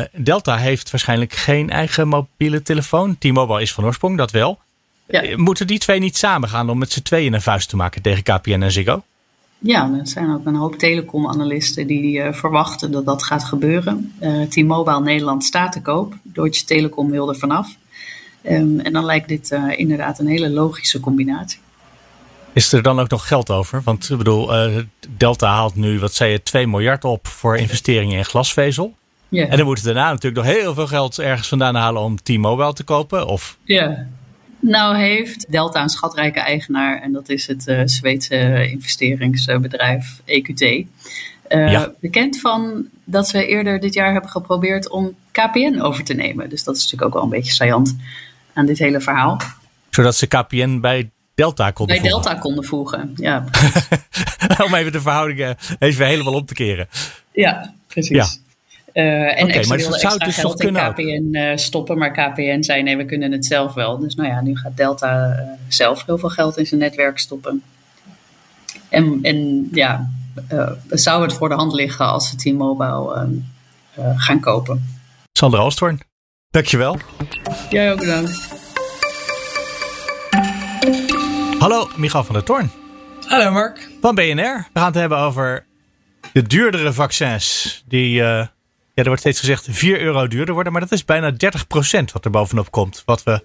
Uh, 0.00 0.06
Delta 0.24 0.56
heeft 0.56 0.90
waarschijnlijk 0.90 1.32
geen 1.32 1.70
eigen 1.70 2.08
mobiele 2.08 2.62
telefoon. 2.62 3.18
T-Mobile 3.18 3.62
is 3.62 3.72
van 3.72 3.84
oorsprong, 3.84 4.16
dat 4.16 4.30
wel. 4.30 4.58
Ja. 5.06 5.36
Moeten 5.36 5.66
die 5.66 5.78
twee 5.78 5.98
niet 5.98 6.16
samengaan 6.16 6.70
om 6.70 6.78
met 6.78 6.92
z'n 6.92 7.02
tweeën 7.02 7.32
een 7.32 7.42
vuist 7.42 7.68
te 7.68 7.76
maken 7.76 8.02
tegen 8.02 8.22
KPN 8.22 8.62
en 8.62 8.72
Ziggo? 8.72 9.02
Ja, 9.58 9.90
er 9.98 10.08
zijn 10.08 10.34
ook 10.34 10.46
een 10.46 10.54
hoop 10.54 10.78
telecom-analisten 10.78 11.86
die 11.86 12.18
uh, 12.18 12.32
verwachten 12.32 12.90
dat 12.90 13.04
dat 13.04 13.22
gaat 13.22 13.44
gebeuren. 13.44 14.12
Uh, 14.20 14.42
T-Mobile 14.42 15.00
Nederland 15.00 15.44
staat 15.44 15.72
te 15.72 15.82
koop. 15.82 16.14
Deutsche 16.22 16.64
Telekom 16.64 17.10
wil 17.10 17.28
er 17.28 17.38
vanaf. 17.38 17.76
Um, 18.42 18.80
en 18.80 18.92
dan 18.92 19.04
lijkt 19.04 19.28
dit 19.28 19.58
inderdaad 19.76 20.18
een 20.18 20.26
hele 20.26 20.50
logische 20.50 21.00
combinatie. 21.00 21.62
Is 22.54 22.72
er 22.72 22.82
dan 22.82 23.00
ook 23.00 23.08
nog 23.08 23.28
geld 23.28 23.50
over? 23.50 23.82
Want 23.84 24.10
ik 24.10 24.18
bedoel, 24.18 24.68
uh, 24.68 24.82
Delta 25.16 25.48
haalt 25.48 25.74
nu, 25.74 25.98
wat 25.98 26.14
zei 26.14 26.32
je, 26.32 26.42
2 26.42 26.66
miljard 26.66 27.04
op 27.04 27.26
voor 27.26 27.56
investeringen 27.56 28.18
in 28.18 28.24
glasvezel. 28.24 28.94
Yeah. 29.28 29.50
En 29.50 29.56
dan 29.56 29.66
moeten 29.66 29.84
daarna 29.84 30.10
natuurlijk 30.10 30.46
nog 30.46 30.54
heel 30.54 30.74
veel 30.74 30.86
geld 30.86 31.18
ergens 31.18 31.48
vandaan 31.48 31.74
halen 31.74 32.02
om 32.02 32.22
T-Mobile 32.22 32.72
te 32.72 32.84
kopen. 32.84 33.26
Of... 33.26 33.58
Ja. 33.64 33.88
Yeah. 33.88 33.98
Nou 34.60 34.96
heeft 34.96 35.50
Delta 35.50 35.82
een 35.82 35.88
schatrijke 35.88 36.40
eigenaar 36.40 37.02
en 37.02 37.12
dat 37.12 37.28
is 37.28 37.46
het 37.46 37.66
uh, 37.66 37.80
Zweedse 37.84 38.68
investeringsbedrijf 38.70 40.20
EQT. 40.24 40.60
Uh, 40.60 40.86
ja. 41.48 41.92
Bekend 42.00 42.40
van 42.40 42.86
dat 43.04 43.28
ze 43.28 43.46
eerder 43.46 43.80
dit 43.80 43.94
jaar 43.94 44.12
hebben 44.12 44.30
geprobeerd 44.30 44.88
om 44.88 45.14
KPN 45.30 45.80
over 45.80 46.04
te 46.04 46.14
nemen. 46.14 46.48
Dus 46.48 46.64
dat 46.64 46.76
is 46.76 46.82
natuurlijk 46.82 47.08
ook 47.08 47.14
wel 47.14 47.22
een 47.22 47.38
beetje 47.38 47.52
saillant 47.52 47.96
aan 48.52 48.66
dit 48.66 48.78
hele 48.78 49.00
verhaal. 49.00 49.40
Zodat 49.90 50.16
ze 50.16 50.26
KPN 50.26 50.80
bij 50.80 51.10
Delta 51.34 51.70
konden 51.70 52.00
Bij 52.00 52.10
voegen. 52.10 52.22
Delta 52.22 52.40
konden 52.40 52.64
voegen, 52.64 53.12
ja. 53.16 53.44
Om 54.64 54.74
even 54.74 54.92
de 54.92 55.00
verhoudingen 55.00 55.56
even 55.78 56.06
helemaal 56.06 56.34
om 56.34 56.46
te 56.46 56.54
keren. 56.54 56.88
Ja, 57.32 57.72
precies. 57.86 58.16
Ja. 58.16 58.26
Uh, 59.02 59.40
en 59.40 59.44
okay, 59.44 59.64
maar 59.64 59.80
zou 59.80 59.92
extra 59.92 60.16
dus 60.16 60.34
geld 60.34 60.60
in 60.60 60.74
KPN 60.74 61.36
uh, 61.36 61.56
stoppen, 61.56 61.98
maar 61.98 62.10
KPN 62.10 62.62
zei 62.62 62.82
nee, 62.82 62.96
we 62.96 63.04
kunnen 63.04 63.32
het 63.32 63.46
zelf 63.46 63.74
wel. 63.74 63.98
Dus 63.98 64.14
nou 64.14 64.28
ja, 64.28 64.40
nu 64.40 64.56
gaat 64.56 64.76
Delta 64.76 65.28
uh, 65.28 65.48
zelf 65.68 66.06
heel 66.06 66.18
veel 66.18 66.28
geld 66.28 66.56
in 66.56 66.66
zijn 66.66 66.80
netwerk 66.80 67.18
stoppen. 67.18 67.62
En, 68.88 69.18
en 69.22 69.68
ja, 69.72 70.10
zou 70.88 71.22
het 71.22 71.32
voor 71.32 71.48
de 71.48 71.54
hand 71.54 71.72
liggen 71.72 72.06
als 72.06 72.28
ze 72.28 72.36
T-Mobile 72.36 73.26
gaan 74.16 74.40
kopen. 74.40 74.98
Sandra 75.32 75.60
Oosthoorn, 75.60 76.00
dankjewel. 76.50 76.98
Jij 77.70 77.92
ook 77.92 77.98
bedankt. 77.98 78.53
Hallo, 81.64 81.88
Michal 81.96 82.24
van 82.24 82.34
der 82.34 82.44
Toorn. 82.44 82.70
Hallo 83.26 83.50
Mark. 83.50 83.88
Van 84.00 84.14
BNR. 84.14 84.68
We 84.72 84.78
gaan 84.78 84.86
het 84.86 84.94
hebben 84.94 85.18
over 85.18 85.66
de 86.32 86.42
duurdere 86.42 86.92
vaccins. 86.92 87.82
Die, 87.88 88.14
uh, 88.14 88.22
ja, 88.22 88.48
er 88.94 89.04
wordt 89.04 89.20
steeds 89.20 89.40
gezegd 89.40 89.66
4 89.70 90.00
euro 90.00 90.26
duurder 90.28 90.54
worden. 90.54 90.72
Maar 90.72 90.80
dat 90.80 90.92
is 90.92 91.04
bijna 91.04 91.32
30% 91.32 91.34
wat 92.12 92.24
er 92.24 92.30
bovenop 92.30 92.70
komt. 92.70 93.02
Wat 93.04 93.22
we 93.22 93.44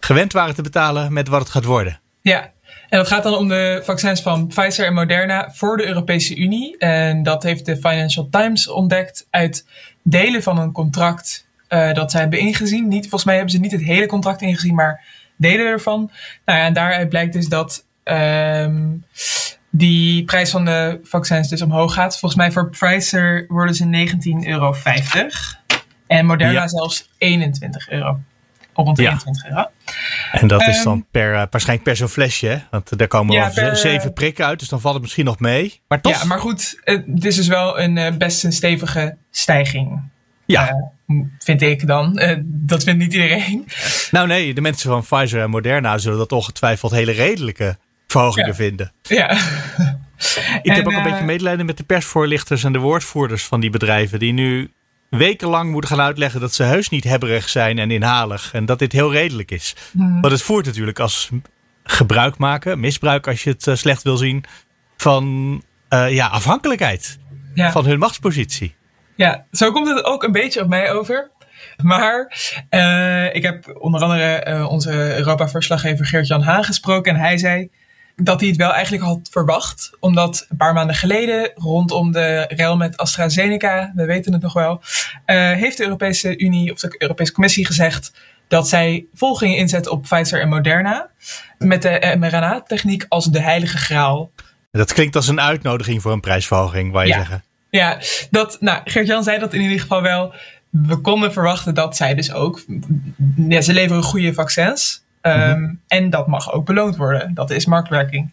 gewend 0.00 0.32
waren 0.32 0.54
te 0.54 0.62
betalen 0.62 1.12
met 1.12 1.28
wat 1.28 1.40
het 1.40 1.48
gaat 1.48 1.64
worden. 1.64 2.00
Ja, 2.20 2.52
en 2.88 2.98
dat 2.98 3.08
gaat 3.08 3.22
dan 3.22 3.34
om 3.34 3.48
de 3.48 3.80
vaccins 3.84 4.22
van 4.22 4.46
Pfizer 4.46 4.86
en 4.86 4.94
Moderna 4.94 5.50
voor 5.54 5.76
de 5.76 5.86
Europese 5.86 6.36
Unie. 6.36 6.78
En 6.78 7.22
dat 7.22 7.42
heeft 7.42 7.66
de 7.66 7.76
Financial 7.76 8.28
Times 8.30 8.68
ontdekt 8.68 9.26
uit 9.30 9.66
delen 10.02 10.42
van 10.42 10.58
een 10.58 10.72
contract 10.72 11.46
uh, 11.68 11.92
dat 11.92 12.10
zij 12.10 12.20
hebben 12.20 12.38
ingezien. 12.38 12.88
Niet, 12.88 13.00
volgens 13.00 13.24
mij 13.24 13.34
hebben 13.34 13.52
ze 13.52 13.60
niet 13.60 13.72
het 13.72 13.82
hele 13.82 14.06
contract 14.06 14.42
ingezien, 14.42 14.74
maar 14.74 15.04
delen 15.38 15.66
ervan. 15.66 16.10
Nou 16.44 16.58
ja, 16.58 16.64
en 16.64 16.72
daaruit 16.72 17.08
blijkt 17.08 17.32
dus 17.32 17.48
dat 17.48 17.84
um, 18.04 19.04
die 19.70 20.24
prijs 20.24 20.50
van 20.50 20.64
de 20.64 21.00
vaccins 21.02 21.48
dus 21.48 21.62
omhoog 21.62 21.94
gaat. 21.94 22.18
Volgens 22.18 22.40
mij 22.40 22.52
voor 22.52 22.70
Pfizer 22.70 23.44
worden 23.48 23.74
ze 23.74 24.06
19,50 24.42 24.48
euro. 24.48 24.74
En 26.06 26.26
Moderna 26.26 26.68
zelfs 26.68 27.10
21 27.18 27.88
euro. 27.88 28.20
Rond 28.74 28.98
21 28.98 29.48
euro. 29.48 29.64
En 30.32 30.48
dat 30.48 30.66
is 30.66 30.82
dan 30.82 30.92
ehm, 30.92 31.02
per, 31.10 31.32
uh, 31.32 31.42
waarschijnlijk 31.50 31.82
per 31.88 31.96
zo'n 31.96 32.08
flesje. 32.08 32.62
Want 32.70 32.98
daar 32.98 33.08
komen 33.08 33.34
ja, 33.34 33.48
per, 33.48 33.76
zeven 33.76 34.12
prikken 34.12 34.46
uit. 34.46 34.58
Dus 34.58 34.68
dan 34.68 34.80
valt 34.80 34.94
het 34.94 35.02
misschien 35.02 35.24
nog 35.24 35.38
mee. 35.38 35.80
Maar 35.88 36.00
toch. 36.00 36.20
Ja, 36.20 36.24
maar 36.24 36.38
goed. 36.38 36.80
Het 36.84 37.24
is 37.24 37.36
dus 37.36 37.46
wel 37.46 37.80
een 37.80 37.96
uh, 37.96 38.12
best 38.12 38.44
een 38.44 38.52
stevige 38.52 39.16
stijging. 39.30 40.00
Ja. 40.48 40.90
Uh, 41.06 41.24
vind 41.38 41.62
ik 41.62 41.86
dan. 41.86 42.20
dat 42.44 42.84
vindt 42.84 43.00
niet 43.00 43.12
iedereen. 43.12 43.66
Nou 44.10 44.26
nee, 44.26 44.54
de 44.54 44.60
mensen 44.60 44.90
van 44.90 45.02
Pfizer 45.02 45.42
en 45.42 45.50
Moderna 45.50 45.98
zullen 45.98 46.18
dat 46.18 46.32
ongetwijfeld 46.32 46.92
hele 46.92 47.12
redelijke 47.12 47.76
verhogingen 48.06 48.54
vinden. 48.54 48.92
Ja. 49.02 49.30
Ik 50.62 50.72
heb 50.72 50.86
ook 50.86 50.92
een 50.92 51.02
beetje 51.02 51.24
medelijden 51.24 51.66
met 51.66 51.76
de 51.76 51.84
persvoorlichters 51.84 52.64
en 52.64 52.72
de 52.72 52.78
woordvoerders 52.78 53.44
van 53.44 53.60
die 53.60 53.70
bedrijven. 53.70 54.18
Die 54.18 54.32
nu 54.32 54.70
wekenlang 55.10 55.70
moeten 55.70 55.90
gaan 55.90 56.00
uitleggen 56.00 56.40
dat 56.40 56.54
ze 56.54 56.62
heus 56.62 56.88
niet 56.88 57.04
hebberig 57.04 57.48
zijn 57.48 57.78
en 57.78 57.90
inhalig. 57.90 58.52
En 58.52 58.66
dat 58.66 58.78
dit 58.78 58.92
heel 58.92 59.12
redelijk 59.12 59.50
is. 59.50 59.76
Hmm. 59.92 60.20
Want 60.20 60.32
het 60.32 60.42
voert 60.42 60.66
natuurlijk 60.66 60.98
als 60.98 61.30
gebruik 61.84 62.38
maken, 62.38 62.80
misbruik 62.80 63.26
als 63.26 63.44
je 63.44 63.50
het 63.50 63.66
eh, 63.66 63.74
slecht 63.74 64.02
wil 64.02 64.16
zien, 64.16 64.44
van 64.96 65.24
uh, 65.90 66.12
ja, 66.12 66.26
afhankelijkheid 66.26 67.18
ja. 67.54 67.72
van 67.72 67.86
hun 67.86 67.98
machtspositie. 67.98 68.74
Ja, 69.18 69.44
zo 69.52 69.72
komt 69.72 69.88
het 69.88 70.04
ook 70.04 70.22
een 70.22 70.32
beetje 70.32 70.62
op 70.62 70.68
mij 70.68 70.92
over. 70.92 71.30
Maar 71.82 72.36
uh, 72.70 73.34
ik 73.34 73.42
heb 73.42 73.78
onder 73.78 74.02
andere 74.02 74.66
onze 74.68 75.16
Europa-verslaggever 75.16 76.06
Geert-Jan 76.06 76.42
Haan 76.42 76.64
gesproken. 76.64 77.14
En 77.14 77.20
hij 77.20 77.38
zei 77.38 77.70
dat 78.16 78.40
hij 78.40 78.48
het 78.48 78.58
wel 78.58 78.72
eigenlijk 78.72 79.04
had 79.04 79.28
verwacht. 79.30 79.90
Omdat 80.00 80.46
een 80.48 80.56
paar 80.56 80.72
maanden 80.72 80.96
geleden, 80.96 81.50
rondom 81.54 82.12
de 82.12 82.44
rel 82.48 82.76
met 82.76 82.96
AstraZeneca, 82.96 83.92
we 83.94 84.04
weten 84.04 84.32
het 84.32 84.42
nog 84.42 84.52
wel, 84.52 84.82
uh, 85.26 85.52
heeft 85.52 85.76
de 85.76 85.84
Europese 85.84 86.38
Unie 86.38 86.72
of 86.72 86.78
de 86.78 86.94
Europese 86.98 87.32
Commissie 87.32 87.66
gezegd 87.66 88.12
dat 88.48 88.68
zij 88.68 89.06
vol 89.14 89.34
gingen 89.34 89.56
inzetten 89.56 89.92
op 89.92 90.02
Pfizer 90.02 90.40
en 90.40 90.48
Moderna. 90.48 91.10
Met 91.58 91.82
de 91.82 92.14
mRNA-techniek 92.18 93.06
als 93.08 93.24
de 93.24 93.40
heilige 93.40 93.78
graal. 93.78 94.30
Dat 94.70 94.92
klinkt 94.92 95.16
als 95.16 95.28
een 95.28 95.40
uitnodiging 95.40 96.02
voor 96.02 96.12
een 96.12 96.20
prijsverhoging, 96.20 96.92
waar 96.92 97.06
je 97.06 97.12
ja. 97.12 97.18
zeggen. 97.18 97.42
Ja, 97.70 97.98
dat, 98.30 98.56
nou, 98.60 98.80
Gert-Jan 98.84 99.22
zei 99.22 99.38
dat 99.38 99.54
in 99.54 99.60
ieder 99.60 99.80
geval 99.80 100.02
wel. 100.02 100.34
We 100.70 100.96
konden 100.96 101.32
verwachten 101.32 101.74
dat 101.74 101.96
zij 101.96 102.14
dus 102.14 102.32
ook. 102.32 102.64
Ja, 103.36 103.60
ze 103.60 103.72
leveren 103.72 104.02
goede 104.02 104.34
vaccins. 104.34 105.02
Um, 105.22 105.80
En 105.86 106.10
dat 106.10 106.26
mag 106.26 106.52
ook 106.52 106.66
beloond 106.66 106.96
worden. 106.96 107.34
Dat 107.34 107.50
is 107.50 107.66
marktwerking. 107.66 108.30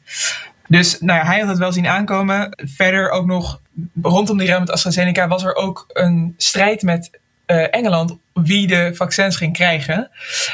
Dus 0.68 1.00
nou 1.00 1.20
ja, 1.20 1.26
hij 1.26 1.40
had 1.40 1.50
het 1.50 1.58
wel 1.58 1.72
zien 1.72 1.88
aankomen. 1.88 2.58
Verder 2.76 3.10
ook 3.10 3.26
nog 3.26 3.62
rondom 4.02 4.38
die 4.38 4.48
rel 4.48 4.60
met 4.60 4.72
AstraZeneca 4.72 5.28
was 5.28 5.44
er 5.44 5.56
ook 5.56 5.86
een 5.88 6.34
strijd 6.38 6.82
met 6.82 7.20
uh, 7.48 7.74
Engeland 7.76 8.18
wie 8.34 8.68
de 8.68 8.92
vaccins 8.94 9.36
ging 9.36 9.54
krijgen. 9.54 10.10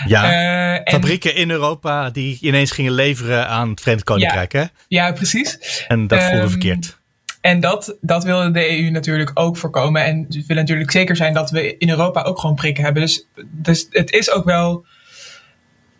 Ja, 0.06 0.24
uh, 0.24 0.74
en, 0.74 0.82
fabrieken 0.92 1.36
in 1.36 1.50
Europa 1.50 2.10
die 2.10 2.38
ineens 2.42 2.72
gingen 2.72 2.92
leveren 2.92 3.48
aan 3.48 3.70
het 3.70 3.82
Verenigd 3.82 4.06
Koninkrijk, 4.06 4.52
ja, 4.52 4.60
hè? 4.60 4.66
Ja, 4.88 5.12
precies. 5.12 5.86
En 5.88 6.08
dat 6.08 6.24
voelde 6.24 6.42
um, 6.42 6.50
verkeerd. 6.50 7.00
En 7.42 7.60
dat, 7.60 7.98
dat 8.02 8.24
wilde 8.24 8.52
de 8.52 8.80
EU 8.80 8.90
natuurlijk 8.90 9.32
ook 9.34 9.58
voorkomen. 9.58 10.04
En 10.04 10.26
ze 10.30 10.44
willen 10.48 10.64
natuurlijk 10.64 10.92
zeker 10.92 11.16
zijn 11.16 11.34
dat 11.34 11.50
we 11.50 11.78
in 11.78 11.90
Europa 11.90 12.22
ook 12.22 12.40
gewoon 12.40 12.56
prikken 12.56 12.84
hebben. 12.84 13.02
Dus, 13.02 13.26
dus 13.52 13.88
het 13.90 14.12
is 14.12 14.32
ook 14.32 14.46
wel 14.46 14.86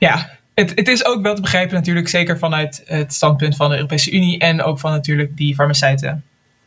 ja, 0.02 0.30
het, 0.54 0.72
het 0.76 0.88
is 0.88 1.06
ook 1.06 1.22
wel 1.22 1.36
te 1.36 1.42
begrijpen 1.42 1.76
natuurlijk, 1.76 2.08
zeker 2.08 2.38
vanuit 2.38 2.82
het 2.86 3.14
standpunt 3.14 3.56
van 3.56 3.70
de 3.70 3.76
Europese 3.76 4.12
Unie 4.12 4.40
en 4.40 4.64
ook 4.64 4.80
van 4.80 4.92
natuurlijk 4.92 5.38
die 5.38 5.56
farmaceuten. 5.56 6.24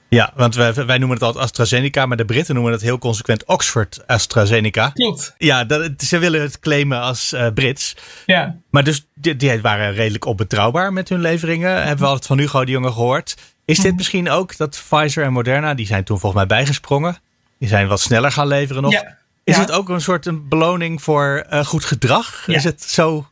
Ja, 0.09 0.33
want 0.35 0.54
wij, 0.54 0.75
wij 0.75 0.99
noemen 0.99 1.16
het 1.16 1.23
altijd 1.23 1.45
AstraZeneca, 1.45 2.07
maar 2.07 2.16
de 2.16 2.25
Britten 2.25 2.54
noemen 2.54 2.73
het 2.73 2.83
heel 2.83 2.99
consequent 2.99 3.45
Oxford 3.45 4.07
AstraZeneca. 4.07 4.88
Klopt. 4.88 5.35
Ja, 5.38 5.64
dat, 5.64 5.90
ze 5.97 6.19
willen 6.19 6.40
het 6.40 6.59
claimen 6.59 7.00
als 7.00 7.33
uh, 7.33 7.47
Brits. 7.54 7.97
Ja. 8.26 8.57
Maar 8.71 8.85
dus 8.85 9.07
die, 9.14 9.37
die, 9.37 9.61
waren 9.61 9.93
redelijk 9.93 10.25
onbetrouwbaar 10.25 10.93
met 10.93 11.09
hun 11.09 11.21
leveringen. 11.21 11.76
Hebben 11.76 11.99
we 11.99 12.07
altijd 12.07 12.26
van 12.26 12.38
Hugo 12.38 12.64
de 12.64 12.71
Jonge 12.71 12.93
gehoord. 12.93 13.35
Is 13.64 13.78
dit 13.78 13.97
misschien 13.97 14.30
ook 14.30 14.56
dat 14.56 14.83
Pfizer 14.88 15.25
en 15.25 15.33
Moderna, 15.33 15.75
die 15.75 15.87
zijn 15.87 16.04
toen 16.04 16.18
volgens 16.18 16.47
mij 16.47 16.56
bijgesprongen. 16.56 17.18
Die 17.59 17.68
zijn 17.68 17.88
wat 17.88 18.00
sneller 18.00 18.33
gaan 18.33 18.47
leveren 18.47 18.83
nog. 18.83 18.92
Ja. 18.92 19.18
Is 19.44 19.54
ja. 19.54 19.61
het 19.61 19.71
ook 19.71 19.88
een 19.88 20.00
soort 20.00 20.26
een 20.26 20.49
beloning 20.49 21.02
voor 21.02 21.47
uh, 21.50 21.64
goed 21.64 21.85
gedrag? 21.85 22.47
Ja. 22.47 22.54
Is 22.54 22.64
het 22.64 22.83
zo 22.83 23.26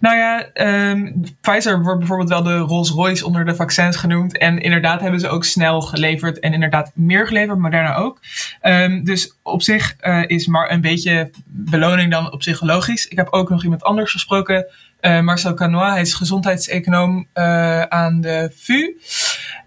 nou 0.00 0.16
ja, 0.16 0.46
um, 0.90 1.24
Pfizer 1.40 1.82
wordt 1.82 1.98
bijvoorbeeld 1.98 2.28
wel 2.28 2.42
de 2.42 2.56
Rolls 2.56 2.90
Royce 2.90 3.26
onder 3.26 3.44
de 3.44 3.54
vaccins 3.54 3.96
genoemd. 3.96 4.38
En 4.38 4.58
inderdaad 4.58 5.00
hebben 5.00 5.20
ze 5.20 5.28
ook 5.28 5.44
snel 5.44 5.80
geleverd 5.80 6.38
en 6.38 6.52
inderdaad 6.52 6.92
meer 6.94 7.26
geleverd, 7.26 7.58
Moderna 7.58 7.94
ook. 7.94 8.20
Um, 8.62 9.04
dus 9.04 9.38
op 9.42 9.62
zich 9.62 9.96
uh, 10.00 10.22
is 10.26 10.46
maar 10.46 10.70
een 10.70 10.80
beetje 10.80 11.30
beloning 11.46 12.10
dan 12.10 12.32
op 12.32 12.42
zich 12.42 12.62
logisch. 12.62 13.06
Ik 13.06 13.16
heb 13.16 13.28
ook 13.30 13.50
nog 13.50 13.62
iemand 13.62 13.82
anders 13.82 14.12
gesproken, 14.12 14.66
uh, 15.00 15.20
Marcel 15.20 15.54
Canois. 15.54 15.92
Hij 15.92 16.00
is 16.00 16.14
gezondheidseconoom 16.14 17.26
uh, 17.34 17.82
aan 17.82 18.20
de 18.20 18.52
VU. 18.54 19.00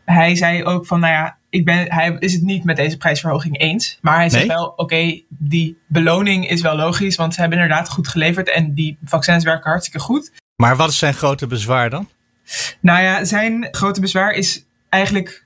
Hij 0.05 0.35
zei 0.35 0.63
ook 0.63 0.85
van, 0.85 0.99
nou 0.99 1.13
ja, 1.13 1.37
ik 1.51 1.65
ben, 1.65 1.91
hij 1.93 2.15
is 2.19 2.33
het 2.33 2.41
niet 2.41 2.63
met 2.63 2.75
deze 2.75 2.97
prijsverhoging 2.97 3.59
eens. 3.59 3.97
Maar 4.01 4.15
hij 4.15 4.29
zegt 4.29 4.47
Nee? 4.47 4.55
wel, 4.55 4.73
oké, 4.75 5.21
die 5.29 5.77
beloning 5.87 6.49
is 6.49 6.61
wel 6.61 6.75
logisch. 6.75 7.15
Want 7.15 7.33
ze 7.33 7.41
hebben 7.41 7.59
inderdaad 7.59 7.89
goed 7.89 8.07
geleverd. 8.07 8.49
En 8.49 8.73
die 8.73 8.97
vaccins 9.03 9.43
werken 9.43 9.69
hartstikke 9.69 9.99
goed. 9.99 10.31
Maar 10.55 10.75
wat 10.75 10.89
is 10.89 10.97
zijn 10.97 11.13
grote 11.13 11.47
bezwaar 11.47 11.89
dan? 11.89 12.09
Nou 12.79 13.01
ja, 13.03 13.25
zijn 13.25 13.67
grote 13.71 14.01
bezwaar 14.01 14.31
is 14.31 14.65
eigenlijk 14.89 15.45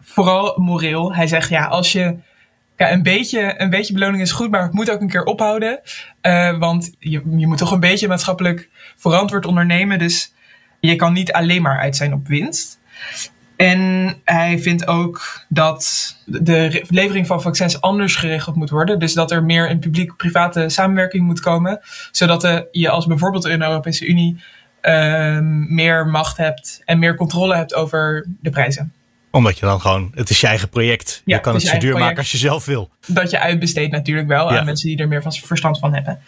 vooral 0.00 0.58
moreel. 0.58 1.14
Hij 1.14 1.26
zegt, 1.26 1.48
ja, 1.48 1.66
als 1.66 1.92
je... 1.92 2.16
Ja, 2.76 2.92
een 2.92 3.02
beetje, 3.02 3.60
een 3.60 3.70
beetje 3.70 3.92
beloning 3.92 4.22
is 4.22 4.32
goed, 4.32 4.50
maar 4.50 4.62
het 4.62 4.72
moet 4.72 4.90
ook 4.90 5.00
een 5.00 5.08
keer 5.08 5.24
ophouden. 5.24 5.80
Uh, 6.22 6.58
want 6.58 6.94
je, 6.98 7.22
je 7.36 7.46
moet 7.46 7.58
toch 7.58 7.70
een 7.70 7.80
beetje 7.80 8.08
maatschappelijk 8.08 8.68
verantwoord 8.96 9.46
ondernemen. 9.46 9.98
Dus 9.98 10.32
je 10.80 10.96
kan 10.96 11.12
niet 11.12 11.32
alleen 11.32 11.62
maar 11.62 11.78
uit 11.78 11.96
zijn 11.96 12.12
op 12.12 12.26
winst. 12.26 12.78
En 13.56 14.14
hij 14.24 14.58
vindt 14.58 14.86
ook 14.86 15.44
dat 15.48 16.14
de 16.24 16.84
levering 16.88 17.26
van 17.26 17.42
vaccins 17.42 17.80
anders 17.80 18.16
geregeld 18.16 18.56
moet 18.56 18.70
worden. 18.70 18.98
Dus 18.98 19.14
dat 19.14 19.30
er 19.30 19.44
meer 19.44 19.70
een 19.70 19.78
publiek-private 19.78 20.68
samenwerking 20.68 21.26
moet 21.26 21.40
komen. 21.40 21.80
Zodat 22.10 22.40
de, 22.40 22.68
je 22.70 22.88
als 22.88 23.06
bijvoorbeeld 23.06 23.46
in 23.46 23.58
de 23.58 23.64
Europese 23.64 24.06
Unie 24.06 24.42
uh, 24.82 25.38
meer 25.68 26.06
macht 26.06 26.36
hebt 26.36 26.82
en 26.84 26.98
meer 26.98 27.14
controle 27.14 27.56
hebt 27.56 27.74
over 27.74 28.26
de 28.40 28.50
prijzen. 28.50 28.92
Omdat 29.30 29.58
je 29.58 29.66
dan 29.66 29.80
gewoon, 29.80 30.12
het 30.14 30.30
is 30.30 30.40
je 30.40 30.46
eigen 30.46 30.68
project. 30.68 31.22
Ja, 31.24 31.36
je 31.36 31.42
kan 31.42 31.54
het 31.54 31.62
het 31.62 31.72
zo 31.72 31.78
duur 31.78 31.98
maken 31.98 32.16
als 32.16 32.32
je 32.32 32.38
zelf 32.38 32.64
wil. 32.64 32.90
Dat 33.06 33.30
je 33.30 33.40
uitbesteedt 33.40 33.92
natuurlijk 33.92 34.28
wel 34.28 34.52
Ja. 34.52 34.58
aan 34.58 34.64
mensen 34.64 34.88
die 34.88 34.98
er 34.98 35.08
meer 35.08 35.22
van 35.22 35.32
verstand 35.32 35.78
van 35.78 35.94
hebben. 35.94 36.20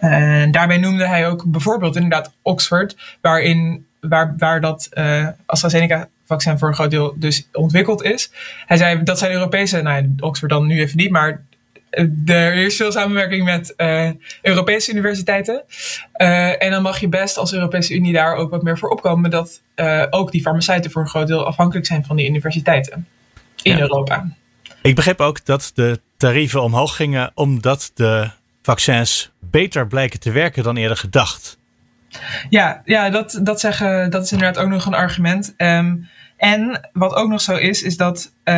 En 0.00 0.50
daarbij 0.50 0.78
noemde 0.78 1.06
hij 1.06 1.28
ook 1.28 1.44
bijvoorbeeld 1.46 1.96
inderdaad 1.96 2.32
Oxford, 2.42 2.96
waarin, 3.20 3.86
waar, 4.00 4.34
waar 4.36 4.60
dat 4.60 4.88
uh, 4.92 5.28
AstraZeneca 5.46 6.08
vaccin 6.26 6.58
voor 6.58 6.68
een 6.68 6.74
groot 6.74 6.90
deel 6.90 7.14
dus 7.16 7.48
ontwikkeld 7.52 8.02
is. 8.02 8.30
Hij 8.66 8.76
zei 8.76 9.02
dat 9.02 9.18
zijn 9.18 9.32
Europese, 9.32 9.82
nou 9.82 10.14
Oxford 10.20 10.50
dan 10.50 10.66
nu 10.66 10.80
even 10.80 10.96
niet, 10.96 11.10
maar 11.10 11.44
eh, 11.90 12.04
er 12.26 12.54
is 12.54 12.76
veel 12.76 12.92
samenwerking 12.92 13.44
met 13.44 13.74
uh, 13.76 14.10
Europese 14.42 14.90
universiteiten. 14.90 15.62
Uh, 16.16 16.62
en 16.62 16.70
dan 16.70 16.82
mag 16.82 17.00
je 17.00 17.08
best 17.08 17.36
als 17.36 17.52
Europese 17.52 17.94
Unie 17.94 18.12
daar 18.12 18.34
ook 18.34 18.50
wat 18.50 18.62
meer 18.62 18.78
voor 18.78 18.88
opkomen 18.88 19.30
dat 19.30 19.62
uh, 19.76 20.04
ook 20.10 20.32
die 20.32 20.40
farmaceuten 20.40 20.90
voor 20.90 21.02
een 21.02 21.08
groot 21.08 21.26
deel 21.26 21.46
afhankelijk 21.46 21.86
zijn 21.86 22.04
van 22.04 22.16
die 22.16 22.28
universiteiten 22.28 23.06
in 23.62 23.76
Ja. 23.76 23.80
Europa. 23.80 24.28
Ik 24.82 24.94
begreep 24.94 25.20
ook 25.20 25.44
dat 25.44 25.70
de 25.74 26.00
tarieven 26.16 26.62
omhoog 26.62 26.96
gingen 26.96 27.30
omdat 27.34 27.90
de 27.94 28.30
vaccins 28.62 29.30
beter 29.40 29.86
blijken 29.86 30.20
te 30.20 30.30
werken 30.30 30.62
dan 30.62 30.76
eerder 30.76 30.96
gedacht. 30.96 31.58
Ja, 32.48 32.82
ja 32.84 33.10
dat, 33.10 33.40
dat, 33.42 33.60
zeggen, 33.60 34.10
dat 34.10 34.24
is 34.24 34.32
inderdaad 34.32 34.62
ook 34.62 34.70
nog 34.70 34.86
een 34.86 34.94
argument. 34.94 35.54
Um, 35.56 36.08
En 36.36 36.88
wat 36.92 37.14
ook 37.14 37.28
nog 37.28 37.40
zo 37.40 37.56
is, 37.56 37.82
is 37.82 37.96
dat 37.96 38.32
uh, 38.44 38.54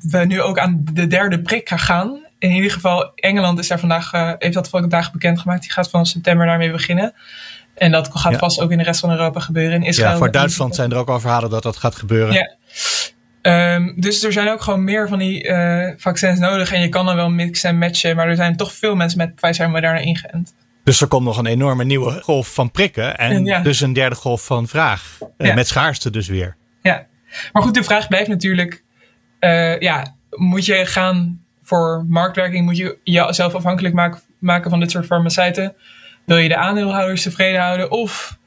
we 0.00 0.24
nu 0.26 0.40
ook 0.40 0.58
aan 0.58 0.84
de 0.92 1.06
derde 1.06 1.42
prik 1.42 1.70
gaan. 1.74 2.26
In 2.38 2.50
ieder 2.50 2.70
geval, 2.70 3.12
Engeland 3.14 3.58
is 3.58 3.68
daar 3.68 3.78
vandaag, 3.78 4.12
uh, 4.12 4.32
heeft 4.38 4.54
dat 4.54 4.68
vandaag 4.68 5.12
bekendgemaakt. 5.12 5.62
Die 5.62 5.72
gaat 5.72 5.90
van 5.90 6.06
september 6.06 6.46
daarmee 6.46 6.70
beginnen. 6.70 7.14
En 7.74 7.90
dat 7.90 8.10
gaat 8.12 8.36
vast 8.36 8.60
ook 8.60 8.70
in 8.70 8.78
de 8.78 8.84
rest 8.84 9.00
van 9.00 9.10
Europa 9.10 9.40
gebeuren. 9.40 9.74
In 9.74 9.82
Israël 9.82 10.10
ja, 10.10 10.16
voor 10.16 10.30
Duitsland 10.30 10.74
zijn 10.74 10.90
er 10.90 10.96
ook 10.96 11.08
al 11.08 11.20
verhalen 11.20 11.50
dat 11.50 11.62
dat 11.62 11.76
gaat 11.76 11.94
gebeuren. 11.94 12.34
Ja. 12.34 12.56
Um, 13.74 13.94
dus 14.00 14.24
er 14.24 14.32
zijn 14.32 14.48
ook 14.48 14.62
gewoon 14.62 14.84
meer 14.84 15.08
van 15.08 15.18
die 15.18 15.44
uh, 15.44 15.88
vaccins 15.96 16.38
nodig. 16.38 16.72
En 16.72 16.80
je 16.80 16.88
kan 16.88 17.06
dan 17.06 17.16
wel 17.16 17.30
mixen 17.30 17.70
en 17.70 17.78
matchen. 17.78 18.16
Maar 18.16 18.28
er 18.28 18.36
zijn 18.36 18.56
toch 18.56 18.72
veel 18.72 18.94
mensen 18.94 19.18
met 19.18 19.34
Pfizer 19.34 19.64
en 19.64 19.70
Moderna 19.70 19.98
ingeënt. 19.98 20.54
Dus 20.84 21.00
er 21.00 21.06
komt 21.06 21.24
nog 21.24 21.38
een 21.38 21.46
enorme 21.46 21.84
nieuwe 21.84 22.20
golf 22.22 22.54
van 22.54 22.70
prikken. 22.70 23.18
En 23.18 23.44
ja. 23.44 23.60
dus 23.60 23.80
een 23.80 23.92
derde 23.92 24.16
golf 24.16 24.44
van 24.44 24.68
vraag. 24.68 25.18
Ja. 25.38 25.54
Met 25.54 25.68
schaarste 25.68 26.10
dus 26.10 26.28
weer. 26.28 26.56
Maar 27.52 27.62
goed, 27.62 27.74
de 27.74 27.84
vraag 27.84 28.08
blijft 28.08 28.28
natuurlijk: 28.28 28.84
uh, 29.40 29.78
ja, 29.78 30.16
moet 30.30 30.66
je 30.66 30.86
gaan 30.86 31.44
voor 31.62 32.04
marktwerking? 32.08 32.64
Moet 32.64 32.76
je 32.76 32.98
jezelf 33.04 33.54
afhankelijk 33.54 33.94
maken, 33.94 34.20
maken 34.38 34.70
van 34.70 34.80
dit 34.80 34.90
soort 34.90 35.06
farmaceuten? 35.06 35.74
Wil 36.24 36.36
je 36.36 36.48
de 36.48 36.56
aandeelhouders 36.56 37.22
tevreden 37.22 37.60
houden? 37.60 37.90
Of 37.90 38.38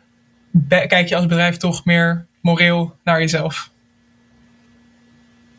kijk 0.67 1.09
je 1.09 1.15
als 1.15 1.25
bedrijf 1.25 1.57
toch 1.57 1.85
meer 1.85 2.27
moreel 2.41 2.97
naar 3.03 3.19
jezelf? 3.19 3.73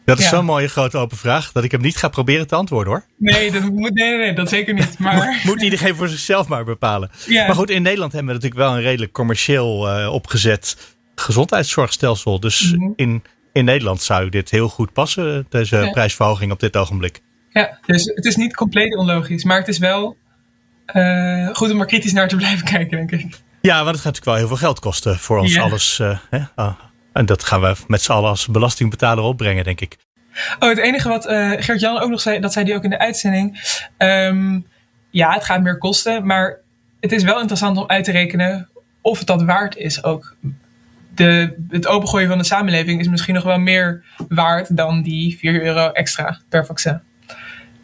Dat 0.05 0.19
is 0.19 0.25
ja. 0.25 0.31
zo'n 0.31 0.45
mooie 0.45 0.69
grote 0.69 0.99
open 0.99 1.17
vraag 1.17 1.53
dat 1.53 1.65
ik 1.65 1.71
hem 1.71 1.81
niet 1.81 1.97
ga 1.97 2.09
proberen 2.09 2.47
te 2.47 2.55
antwoorden 2.55 2.93
hoor. 2.93 3.05
Nee, 3.17 3.51
dat 3.51 3.63
moet, 3.63 3.95
nee, 3.95 4.09
nee, 4.11 4.19
nee, 4.19 4.33
dat 4.33 4.49
zeker 4.49 4.75
niet. 4.75 4.99
Maar... 4.99 5.41
moet 5.45 5.63
iedereen 5.63 5.95
voor 5.95 6.09
zichzelf 6.09 6.49
maar 6.49 6.65
bepalen. 6.65 7.11
Ja. 7.27 7.47
Maar 7.47 7.55
goed, 7.55 7.71
in 7.71 7.83
Nederland 7.83 8.13
hebben 8.13 8.35
we 8.35 8.41
natuurlijk 8.41 8.69
wel 8.69 8.77
een 8.77 8.83
redelijk 8.83 9.13
commercieel 9.13 10.01
uh, 10.01 10.13
opgezet 10.13 10.96
gezondheidszorgstelsel. 11.21 12.41
Dus 12.41 12.73
mm 12.73 12.81
-hmm. 12.81 12.93
in, 12.97 13.23
in 13.53 13.65
Nederland 13.65 14.03
zou 14.03 14.29
dit 14.29 14.51
heel 14.51 14.69
goed 14.69 14.93
passen, 14.93 15.47
deze 15.49 15.77
ja. 15.77 15.91
prijsverhoging 15.91 16.53
op 16.53 16.61
dit 16.61 16.77
ogenblik. 16.77 17.21
Ja, 17.51 17.79
dus 17.87 18.05
het 18.05 18.25
is 18.25 18.37
niet 18.37 18.57
compleet 18.57 18.97
onlogisch, 18.97 19.45
maar 19.45 19.59
het 19.59 19.69
is 19.69 19.79
wel 19.79 20.17
uh, 20.95 21.49
goed 21.53 21.71
om 21.71 21.81
er 21.81 21.87
kritisch 21.87 22.13
naar 22.13 22.29
te 22.29 22.37
blijven 22.43 22.65
kijken, 22.65 23.07
denk 23.07 23.11
ik. 23.11 23.39
Ja, 23.61 23.77
want 23.85 23.97
het 23.97 23.97
gaat 23.97 24.05
natuurlijk 24.05 24.25
wel 24.25 24.35
heel 24.35 24.47
veel 24.47 24.57
geld 24.57 24.79
kosten 24.79 25.19
voor 25.19 25.39
ons 25.39 25.59
alles. 25.59 25.99
Uh, 25.99 26.19
hè? 26.31 26.39
Oh. 26.57 26.81
En 27.13 27.27
dat 27.27 27.45
gaan 27.45 27.61
we 27.61 27.75
met 27.87 28.03
z'n 28.03 28.13
allen 28.13 28.29
als 28.29 28.47
belastingbetaler 28.47 29.25
opbrengen, 29.25 29.65
denk 29.65 29.81
ik. 29.81 29.97
Oh, 30.59 30.69
het 30.69 30.79
enige 30.79 31.09
wat 31.09 31.31
uh, 31.31 31.53
Gert-Jan 31.57 31.99
ook 31.99 32.11
nog 32.11 32.21
zei, 32.21 32.41
dat 32.41 32.53
zei 32.53 32.65
hij 32.65 32.77
ook 32.77 32.85
in 32.85 32.91
de 32.91 32.99
uitzending. 32.99 33.61
Um, 33.99 34.67
ja, 35.11 35.33
het 35.33 35.45
gaat 35.45 35.63
meer 35.63 35.79
kosten, 35.79 36.27
maar 36.27 36.59
het 37.01 37.13
is 37.13 37.23
wel 37.23 37.41
interessant 37.41 37.77
om 37.77 37.85
uit 37.87 38.05
te 38.05 38.11
rekenen 38.11 38.69
of 39.01 39.19
het 39.19 39.27
dat 39.27 39.43
waard 39.43 39.77
is 39.77 40.05
ook. 40.05 40.37
De, 41.17 41.55
het 41.69 41.87
opengooien 41.87 42.29
van 42.29 42.39
de 42.39 42.45
samenleving 42.45 43.01
is 43.01 43.09
misschien 43.09 43.35
nog 43.35 43.45
wel 43.45 43.59
meer 43.59 44.05
waard 44.29 44.77
dan 44.77 45.03
die 45.03 45.39
4 45.39 45.63
euro 45.63 45.91
extra 45.91 46.41
per 46.49 46.67
vaccin. 46.67 47.01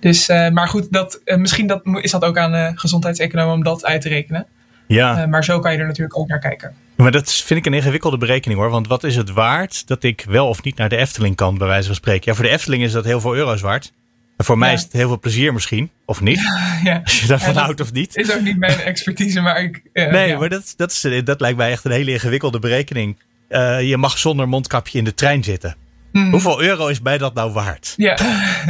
Dus, 0.01 0.29
uh, 0.29 0.49
maar 0.49 0.69
goed, 0.69 0.93
dat, 0.93 1.21
uh, 1.25 1.37
misschien 1.37 1.67
dat, 1.67 1.83
is 2.01 2.11
dat 2.11 2.25
ook 2.25 2.39
aan 2.39 2.53
de 2.53 2.73
gezondheidseconomen 2.75 3.55
om 3.55 3.63
dat 3.63 3.85
uit 3.85 4.01
te 4.01 4.09
rekenen. 4.09 4.47
Ja. 4.87 5.27
maar 5.27 5.45
zo 5.45 5.59
kan 5.59 5.73
je 5.73 5.79
er 5.79 5.87
natuurlijk 5.87 6.19
ook 6.19 6.29
naar 6.29 6.39
kijken. 6.39 6.75
Maar 6.97 7.11
dat 7.11 7.33
vind 7.33 7.61
ik 7.61 7.67
een 7.67 7.75
ingewikkelde 7.75 8.19
berekening 8.19 8.61
hoor. 8.61 8.71
Want 8.71 8.89
wat 8.89 9.05
is 9.05 9.17
het 9.17 9.33
waard 9.33 9.87
dat 9.87 10.03
ik 10.03 10.25
wel 10.29 10.49
of 10.49 10.63
niet 10.63 10.77
naar 10.77 10.89
de 10.89 10.97
Efteling 10.97 11.37
kan, 11.37 11.59
bij 11.59 11.67
wijze 11.67 11.87
van 11.87 11.95
spreken? 11.95 12.23
Ja, 12.25 12.35
voor 12.35 12.45
de 12.45 12.51
Efteling 12.51 12.83
is 12.83 12.93
dat 12.93 13.05
heel 13.05 13.21
veel 13.21 13.35
euro's 13.35 13.61
waard. 13.61 13.93
En 14.37 14.45
voor 14.45 14.55
ja. 14.55 14.61
mij 14.61 14.73
is 14.73 14.83
het 14.83 14.93
heel 14.93 15.09
veel 15.09 15.19
plezier 15.19 15.53
misschien, 15.53 15.91
of 16.05 16.21
niet? 16.21 16.41
Ja. 16.83 17.01
Als 17.05 17.21
je 17.21 17.27
daarvan 17.27 17.57
houdt 17.57 17.81
of 17.81 17.93
niet. 17.93 18.17
Is 18.17 18.35
ook 18.35 18.41
niet 18.41 18.59
mijn 18.59 18.81
expertise, 18.93 19.41
maar 19.41 19.63
ik. 19.63 19.83
Uh, 19.93 20.11
nee, 20.11 20.37
maar 20.37 20.49
dat, 20.49 20.75
dat, 20.77 20.91
is, 20.91 21.25
dat 21.25 21.41
lijkt 21.41 21.57
mij 21.57 21.71
echt 21.71 21.85
een 21.85 21.91
hele 21.91 22.11
ingewikkelde 22.11 22.59
berekening. 22.59 23.19
Uh, 23.49 23.83
je 23.83 23.97
mag 23.97 24.19
zonder 24.19 24.49
mondkapje 24.49 24.99
in 24.99 25.05
de 25.05 25.15
trein 25.15 25.45
zitten. 25.45 25.77
Hmm. 26.13 26.31
Hoeveel 26.31 26.63
euro 26.63 26.87
is 26.87 27.03
bij 27.03 27.19
dat 27.19 27.35
nou 27.35 27.53
waard? 27.53 27.95
Ja, 27.97 28.19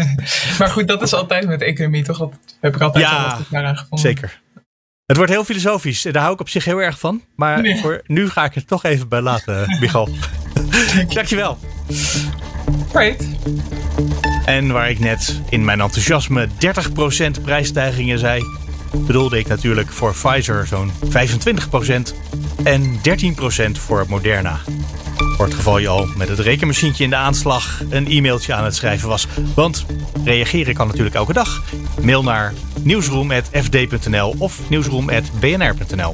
maar 0.58 0.68
goed, 0.68 0.88
dat 0.88 1.02
is 1.02 1.12
altijd 1.12 1.46
met 1.46 1.62
economie 1.62 2.04
toch? 2.04 2.18
Dat 2.18 2.32
heb 2.60 2.74
ik 2.74 2.80
altijd 2.80 3.04
ja, 3.04 3.38
wel 3.50 3.62
aan 3.62 3.76
gevonden. 3.76 3.98
Zeker. 3.98 4.40
Het 5.06 5.16
wordt 5.16 5.32
heel 5.32 5.44
filosofisch. 5.44 6.02
Daar 6.02 6.22
hou 6.22 6.34
ik 6.34 6.40
op 6.40 6.48
zich 6.48 6.64
heel 6.64 6.82
erg 6.82 6.98
van. 6.98 7.22
Maar 7.36 7.62
nee. 7.62 7.76
voor 7.76 8.02
nu 8.06 8.28
ga 8.30 8.44
ik 8.44 8.54
het 8.54 8.66
toch 8.66 8.84
even 8.84 9.08
bij 9.08 9.20
laten, 9.20 9.76
Michal. 9.80 10.08
Dankjewel. 11.08 11.58
Right. 12.92 13.24
En 14.44 14.72
waar 14.72 14.90
ik 14.90 14.98
net 14.98 15.40
in 15.48 15.64
mijn 15.64 15.80
enthousiasme 15.80 16.48
30% 17.38 17.42
prijsstijgingen 17.42 18.18
zei, 18.18 18.44
bedoelde 18.96 19.38
ik 19.38 19.46
natuurlijk 19.46 19.92
voor 19.92 20.12
Pfizer 20.12 20.66
zo'n 20.66 20.90
25% 20.90 22.14
en 22.64 22.96
13% 22.96 23.00
voor 23.72 24.04
Moderna. 24.08 24.60
Voor 25.36 25.44
het 25.44 25.54
geval 25.54 25.78
je 25.78 25.88
al 25.88 26.06
met 26.16 26.28
het 26.28 26.38
rekenmachientje 26.38 27.04
in 27.04 27.10
de 27.10 27.16
aanslag 27.16 27.82
een 27.90 28.06
e-mailtje 28.06 28.54
aan 28.54 28.64
het 28.64 28.74
schrijven 28.74 29.08
was. 29.08 29.26
Want 29.54 29.86
reageren 30.24 30.74
kan 30.74 30.86
natuurlijk 30.86 31.14
elke 31.14 31.32
dag. 31.32 31.62
Mail 32.00 32.22
naar 32.22 32.52
nieuwsroom.fd.nl 32.82 34.34
of 34.38 34.70
nieuwsroom.bnr.nl. 34.70 36.12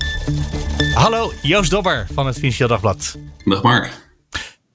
Hallo, 0.95 1.33
Joost 1.43 1.71
Dobber 1.71 2.07
van 2.13 2.27
het 2.27 2.37
Financieel 2.37 2.69
Dagblad. 2.69 3.17
Dag 3.45 3.63
Mark. 3.63 3.91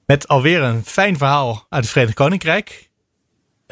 Met 0.06 0.28
alweer 0.28 0.62
een 0.62 0.82
fijn 0.84 1.18
verhaal 1.18 1.66
uit 1.68 1.82
het 1.82 1.92
Verenigd 1.92 2.16
Koninkrijk. 2.16 2.83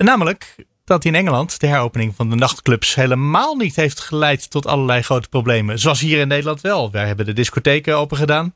Namelijk 0.02 0.54
dat 0.84 1.04
in 1.04 1.14
Engeland 1.14 1.60
de 1.60 1.66
heropening 1.66 2.14
van 2.14 2.30
de 2.30 2.36
nachtclubs 2.36 2.94
helemaal 2.94 3.54
niet 3.54 3.76
heeft 3.76 4.00
geleid 4.00 4.50
tot 4.50 4.66
allerlei 4.66 5.02
grote 5.02 5.28
problemen. 5.28 5.78
Zoals 5.78 6.00
hier 6.00 6.20
in 6.20 6.28
Nederland 6.28 6.60
wel. 6.60 6.90
Wij 6.90 7.06
hebben 7.06 7.26
de 7.26 7.32
discotheken 7.32 7.96
open 7.96 8.16
gedaan. 8.16 8.54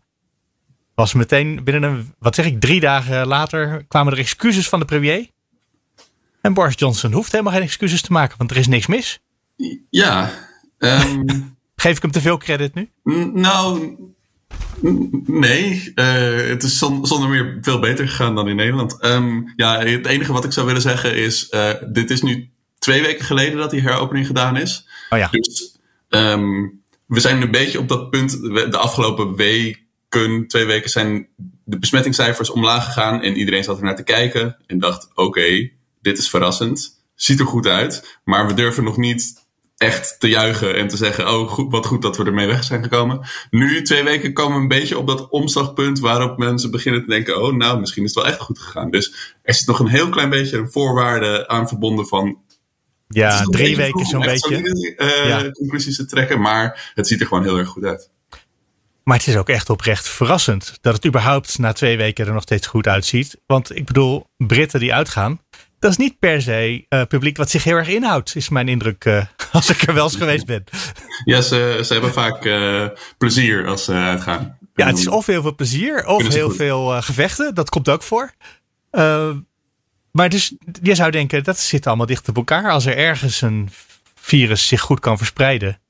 Was 0.94 1.14
meteen 1.14 1.64
binnen 1.64 1.82
een, 1.82 2.14
wat 2.18 2.34
zeg 2.34 2.46
ik, 2.46 2.60
drie 2.60 2.80
dagen 2.80 3.26
later 3.26 3.84
kwamen 3.88 4.12
er 4.12 4.18
excuses 4.18 4.68
van 4.68 4.78
de 4.78 4.84
premier. 4.84 5.30
En 6.40 6.54
Boris 6.54 6.74
Johnson 6.78 7.12
hoeft 7.12 7.32
helemaal 7.32 7.52
geen 7.52 7.62
excuses 7.62 8.00
te 8.00 8.12
maken, 8.12 8.38
want 8.38 8.50
er 8.50 8.56
is 8.56 8.66
niks 8.66 8.86
mis. 8.86 9.20
Ja. 9.90 10.30
Um, 10.78 11.24
Geef 11.76 11.96
ik 11.96 12.02
hem 12.02 12.10
te 12.10 12.20
veel 12.20 12.36
credit 12.36 12.74
nu? 12.74 12.90
Nou, 13.32 13.96
nee. 15.26 15.92
Uh, 15.94 16.48
het 16.48 16.62
is 16.62 16.78
zonder 16.78 17.28
meer 17.28 17.58
veel 17.60 17.78
beter 17.78 18.08
gegaan 18.08 18.34
dan 18.34 18.48
in 18.48 18.56
Nederland. 18.56 19.04
Um, 19.04 19.52
ja, 19.56 19.78
het 19.78 20.06
enige 20.06 20.32
wat 20.32 20.44
ik 20.44 20.52
zou 20.52 20.66
willen 20.66 20.82
zeggen 20.82 21.16
is: 21.16 21.48
uh, 21.50 21.70
dit 21.92 22.10
is 22.10 22.22
nu 22.22 22.50
twee 22.78 23.02
weken 23.02 23.24
geleden 23.24 23.58
dat 23.58 23.70
die 23.70 23.80
heropening 23.80 24.26
gedaan 24.26 24.56
is. 24.56 24.88
Oh 25.10 25.18
ja. 25.18 25.28
Dus 25.30 25.76
um, 26.08 26.82
we 27.06 27.20
zijn 27.20 27.42
een 27.42 27.50
beetje 27.50 27.78
op 27.78 27.88
dat 27.88 28.10
punt 28.10 28.30
de 28.42 28.78
afgelopen 28.78 29.36
week 29.36 29.84
twee 30.46 30.64
weken 30.64 30.90
zijn 30.90 31.28
de 31.64 31.78
besmettingscijfers 31.78 32.50
omlaag 32.50 32.84
gegaan. 32.84 33.22
En 33.22 33.36
iedereen 33.36 33.64
zat 33.64 33.78
er 33.78 33.84
naar 33.84 33.96
te 33.96 34.02
kijken 34.02 34.56
en 34.66 34.78
dacht: 34.78 35.08
oké, 35.10 35.22
okay, 35.22 35.72
dit 36.00 36.18
is 36.18 36.30
verrassend. 36.30 37.04
Ziet 37.14 37.40
er 37.40 37.46
goed 37.46 37.66
uit. 37.66 38.18
Maar 38.24 38.46
we 38.46 38.54
durven 38.54 38.84
nog 38.84 38.96
niet 38.96 39.45
echt 39.76 40.16
te 40.18 40.28
juichen 40.28 40.76
en 40.76 40.88
te 40.88 40.96
zeggen: 40.96 41.28
oh, 41.28 41.48
goed, 41.48 41.70
wat 41.70 41.86
goed 41.86 42.02
dat 42.02 42.16
we 42.16 42.24
ermee 42.24 42.46
weg 42.46 42.64
zijn 42.64 42.82
gekomen. 42.82 43.26
Nu, 43.50 43.82
twee 43.82 44.04
weken, 44.04 44.32
komen 44.32 44.56
we 44.56 44.62
een 44.62 44.68
beetje 44.68 44.98
op 44.98 45.06
dat 45.06 45.28
omslagpunt 45.28 45.98
waarop 45.98 46.38
mensen 46.38 46.70
beginnen 46.70 47.00
te 47.02 47.08
denken: 47.08 47.42
oh, 47.42 47.54
nou, 47.54 47.80
misschien 47.80 48.04
is 48.04 48.14
het 48.14 48.24
wel 48.24 48.32
echt 48.32 48.40
goed 48.40 48.58
gegaan. 48.58 48.90
Dus 48.90 49.36
er 49.42 49.54
zit 49.54 49.66
nog 49.66 49.78
een 49.78 49.88
heel 49.88 50.08
klein 50.08 50.30
beetje 50.30 50.58
een 50.58 50.70
voorwaarde 50.70 51.48
aan 51.48 51.68
verbonden 51.68 52.06
van. 52.06 52.38
Ja, 53.08 53.42
drie 53.42 53.76
weken 53.76 54.06
zo'n 54.06 54.20
beetje. 54.20 54.94
Uh, 54.96 55.28
ja. 55.28 55.50
Conclusies 55.50 55.96
te 55.96 56.06
trekken, 56.06 56.40
maar 56.40 56.92
het 56.94 57.06
ziet 57.06 57.20
er 57.20 57.26
gewoon 57.26 57.42
heel 57.42 57.58
erg 57.58 57.68
goed 57.68 57.84
uit. 57.84 58.10
Maar 59.06 59.16
het 59.16 59.26
is 59.26 59.36
ook 59.36 59.48
echt 59.48 59.70
oprecht 59.70 60.08
verrassend 60.08 60.78
dat 60.80 60.94
het 60.94 61.06
überhaupt 61.06 61.58
na 61.58 61.72
twee 61.72 61.96
weken 61.96 62.26
er 62.26 62.32
nog 62.32 62.42
steeds 62.42 62.66
goed 62.66 62.86
uitziet. 62.86 63.36
Want 63.46 63.76
ik 63.76 63.84
bedoel, 63.84 64.26
Britten 64.36 64.80
die 64.80 64.94
uitgaan, 64.94 65.40
dat 65.86 65.98
is 65.98 66.04
niet 66.06 66.18
per 66.18 66.42
se 66.42 66.86
uh, 66.88 67.02
publiek 67.02 67.36
wat 67.36 67.50
zich 67.50 67.64
heel 67.64 67.76
erg 67.76 67.88
inhoudt, 67.88 68.36
is 68.36 68.48
mijn 68.48 68.68
indruk 68.68 69.04
uh, 69.04 69.24
als 69.52 69.70
ik 69.70 69.82
er 69.82 69.94
wel 69.94 70.04
eens 70.04 70.16
geweest 70.16 70.46
ben. 70.46 70.64
Ja, 71.24 71.40
ze, 71.40 71.80
ze 71.84 71.92
hebben 71.92 72.12
vaak 72.12 72.44
uh, 72.44 72.86
plezier 73.18 73.66
als 73.66 73.84
ze 73.84 73.92
uitgaan. 73.92 74.58
Ja, 74.74 74.86
het 74.86 74.98
is 74.98 75.08
of 75.08 75.26
heel 75.26 75.42
veel 75.42 75.54
plezier 75.54 76.06
of 76.06 76.28
heel 76.28 76.50
veel 76.50 77.02
gevechten. 77.02 77.54
Dat 77.54 77.68
komt 77.68 77.88
ook 77.88 78.02
voor. 78.02 78.32
maar 80.10 80.28
dus 80.28 80.54
je 80.82 80.94
zou 80.94 81.10
denken, 81.10 81.44
dat 81.44 81.58
zit 81.58 81.86
allemaal 81.86 82.06
dicht 82.06 82.28
op 82.28 82.36
elkaar. 82.36 82.70
Als 82.70 82.86
er 82.86 82.96
ergens 82.96 83.40
een 83.40 83.68
virus 84.14 84.68
zich 84.68 84.80
goed 84.80 85.00
kan 85.00 85.18
verspreiden, 85.18 85.80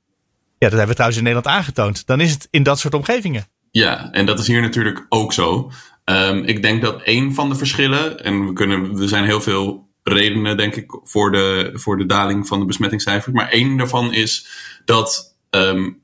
ja, 0.57 0.69
dat 0.69 0.69
hebben 0.69 0.87
we 0.87 0.93
trouwens 0.93 1.17
in 1.17 1.23
Nederland 1.23 1.55
aangetoond. 1.55 2.05
Dan 2.05 2.21
is 2.21 2.31
het 2.31 2.47
in 2.51 2.63
dat 2.63 2.79
soort 2.79 2.93
omgevingen. 2.93 3.47
Ja, 3.71 4.11
en 4.11 4.25
dat 4.25 4.39
is 4.39 4.47
hier 4.47 4.61
natuurlijk 4.61 5.05
ook 5.09 5.33
zo. 5.33 5.71
Um, 6.09 6.43
ik 6.43 6.61
denk 6.61 6.81
dat 6.81 7.01
een 7.03 7.33
van 7.33 7.49
de 7.49 7.55
verschillen, 7.55 8.23
en 8.23 8.45
we 8.45 8.53
kunnen, 8.53 9.01
er 9.01 9.07
zijn 9.07 9.25
heel 9.25 9.41
veel 9.41 9.86
redenen, 10.07 10.57
denk 10.57 10.75
ik, 10.75 10.99
voor 11.03 11.31
de, 11.31 11.71
voor 11.73 11.97
de 11.97 12.05
daling 12.05 12.47
van 12.47 12.59
de 12.59 12.65
besmettingscijfers. 12.65 13.35
Maar 13.35 13.49
één 13.49 13.77
daarvan 13.77 14.13
is 14.13 14.47
dat 14.85 15.35
um, 15.49 16.01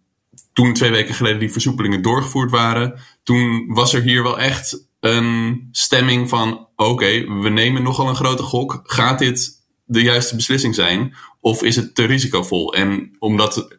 toen 0.53 0.73
twee 0.73 0.91
weken 0.91 1.15
geleden 1.15 1.39
die 1.39 1.51
versoepelingen 1.51 2.01
doorgevoerd 2.01 2.51
waren, 2.51 2.99
toen 3.23 3.65
was 3.67 3.93
er 3.93 4.01
hier 4.01 4.23
wel 4.23 4.39
echt 4.39 4.87
een 4.99 5.67
stemming 5.71 6.29
van: 6.29 6.67
oké, 6.75 7.39
we 7.41 7.49
nemen 7.49 7.83
nogal 7.83 8.07
een 8.07 8.15
grote 8.15 8.43
gok. 8.43 8.81
Gaat 8.83 9.19
dit 9.19 9.61
de 9.85 10.01
juiste 10.01 10.35
beslissing 10.35 10.75
zijn? 10.75 11.15
Of 11.39 11.63
is 11.63 11.75
het 11.75 11.95
te 11.95 12.05
risicovol? 12.05 12.73
En 12.73 13.15
omdat 13.19 13.57
uh, 13.57 13.73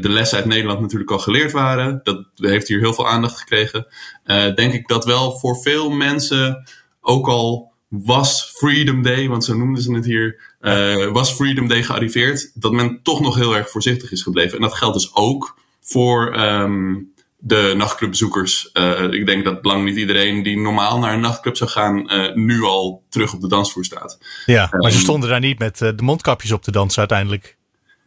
de 0.00 0.08
lessen 0.08 0.38
uit 0.38 0.46
Nederland 0.46 0.80
natuurlijk 0.80 1.10
al 1.10 1.18
geleerd 1.18 1.52
waren, 1.52 2.00
dat 2.02 2.26
heeft 2.34 2.68
hier 2.68 2.78
heel 2.78 2.94
veel 2.94 3.08
aandacht 3.08 3.38
gekregen, 3.38 3.86
uh, 4.24 4.54
denk 4.54 4.72
ik 4.72 4.88
dat 4.88 5.04
wel 5.04 5.38
voor 5.38 5.56
veel 5.56 5.90
mensen 5.90 6.68
ook 7.00 7.28
al 7.28 7.72
was 7.88 8.52
Freedom 8.56 9.02
Day, 9.02 9.28
want 9.28 9.44
zo 9.44 9.56
noemden 9.56 9.82
ze 9.82 9.92
het 9.92 10.04
hier, 10.04 10.56
uh, 10.60 11.06
was 11.06 11.32
Freedom 11.32 11.68
Day 11.68 11.82
gearriveerd, 11.82 12.50
dat 12.54 12.72
men 12.72 13.00
toch 13.02 13.20
nog 13.20 13.34
heel 13.34 13.56
erg 13.56 13.70
voorzichtig 13.70 14.12
is 14.12 14.22
gebleven. 14.22 14.54
En 14.56 14.62
dat 14.62 14.74
geldt 14.74 14.94
dus 14.94 15.14
ook 15.14 15.58
voor 15.80 16.40
um, 16.40 17.12
de 17.38 17.74
nachtclubbezoekers. 17.76 18.70
Uh, 18.72 19.12
ik 19.12 19.26
denk 19.26 19.44
dat 19.44 19.64
lang 19.64 19.84
niet 19.84 19.96
iedereen 19.96 20.42
die 20.42 20.58
normaal 20.58 20.98
naar 20.98 21.14
een 21.14 21.20
nachtclub 21.20 21.56
zou 21.56 21.70
gaan, 21.70 22.12
uh, 22.12 22.34
nu 22.34 22.62
al 22.62 23.02
terug 23.08 23.34
op 23.34 23.40
de 23.40 23.48
dansvloer 23.48 23.84
staat. 23.84 24.18
Ja, 24.46 24.68
maar 24.70 24.90
um, 24.90 24.90
ze 24.90 24.98
stonden 24.98 25.28
daar 25.28 25.40
niet 25.40 25.58
met 25.58 25.78
de 25.78 26.02
mondkapjes 26.02 26.52
op 26.52 26.62
te 26.62 26.70
dansen 26.70 26.98
uiteindelijk. 26.98 27.56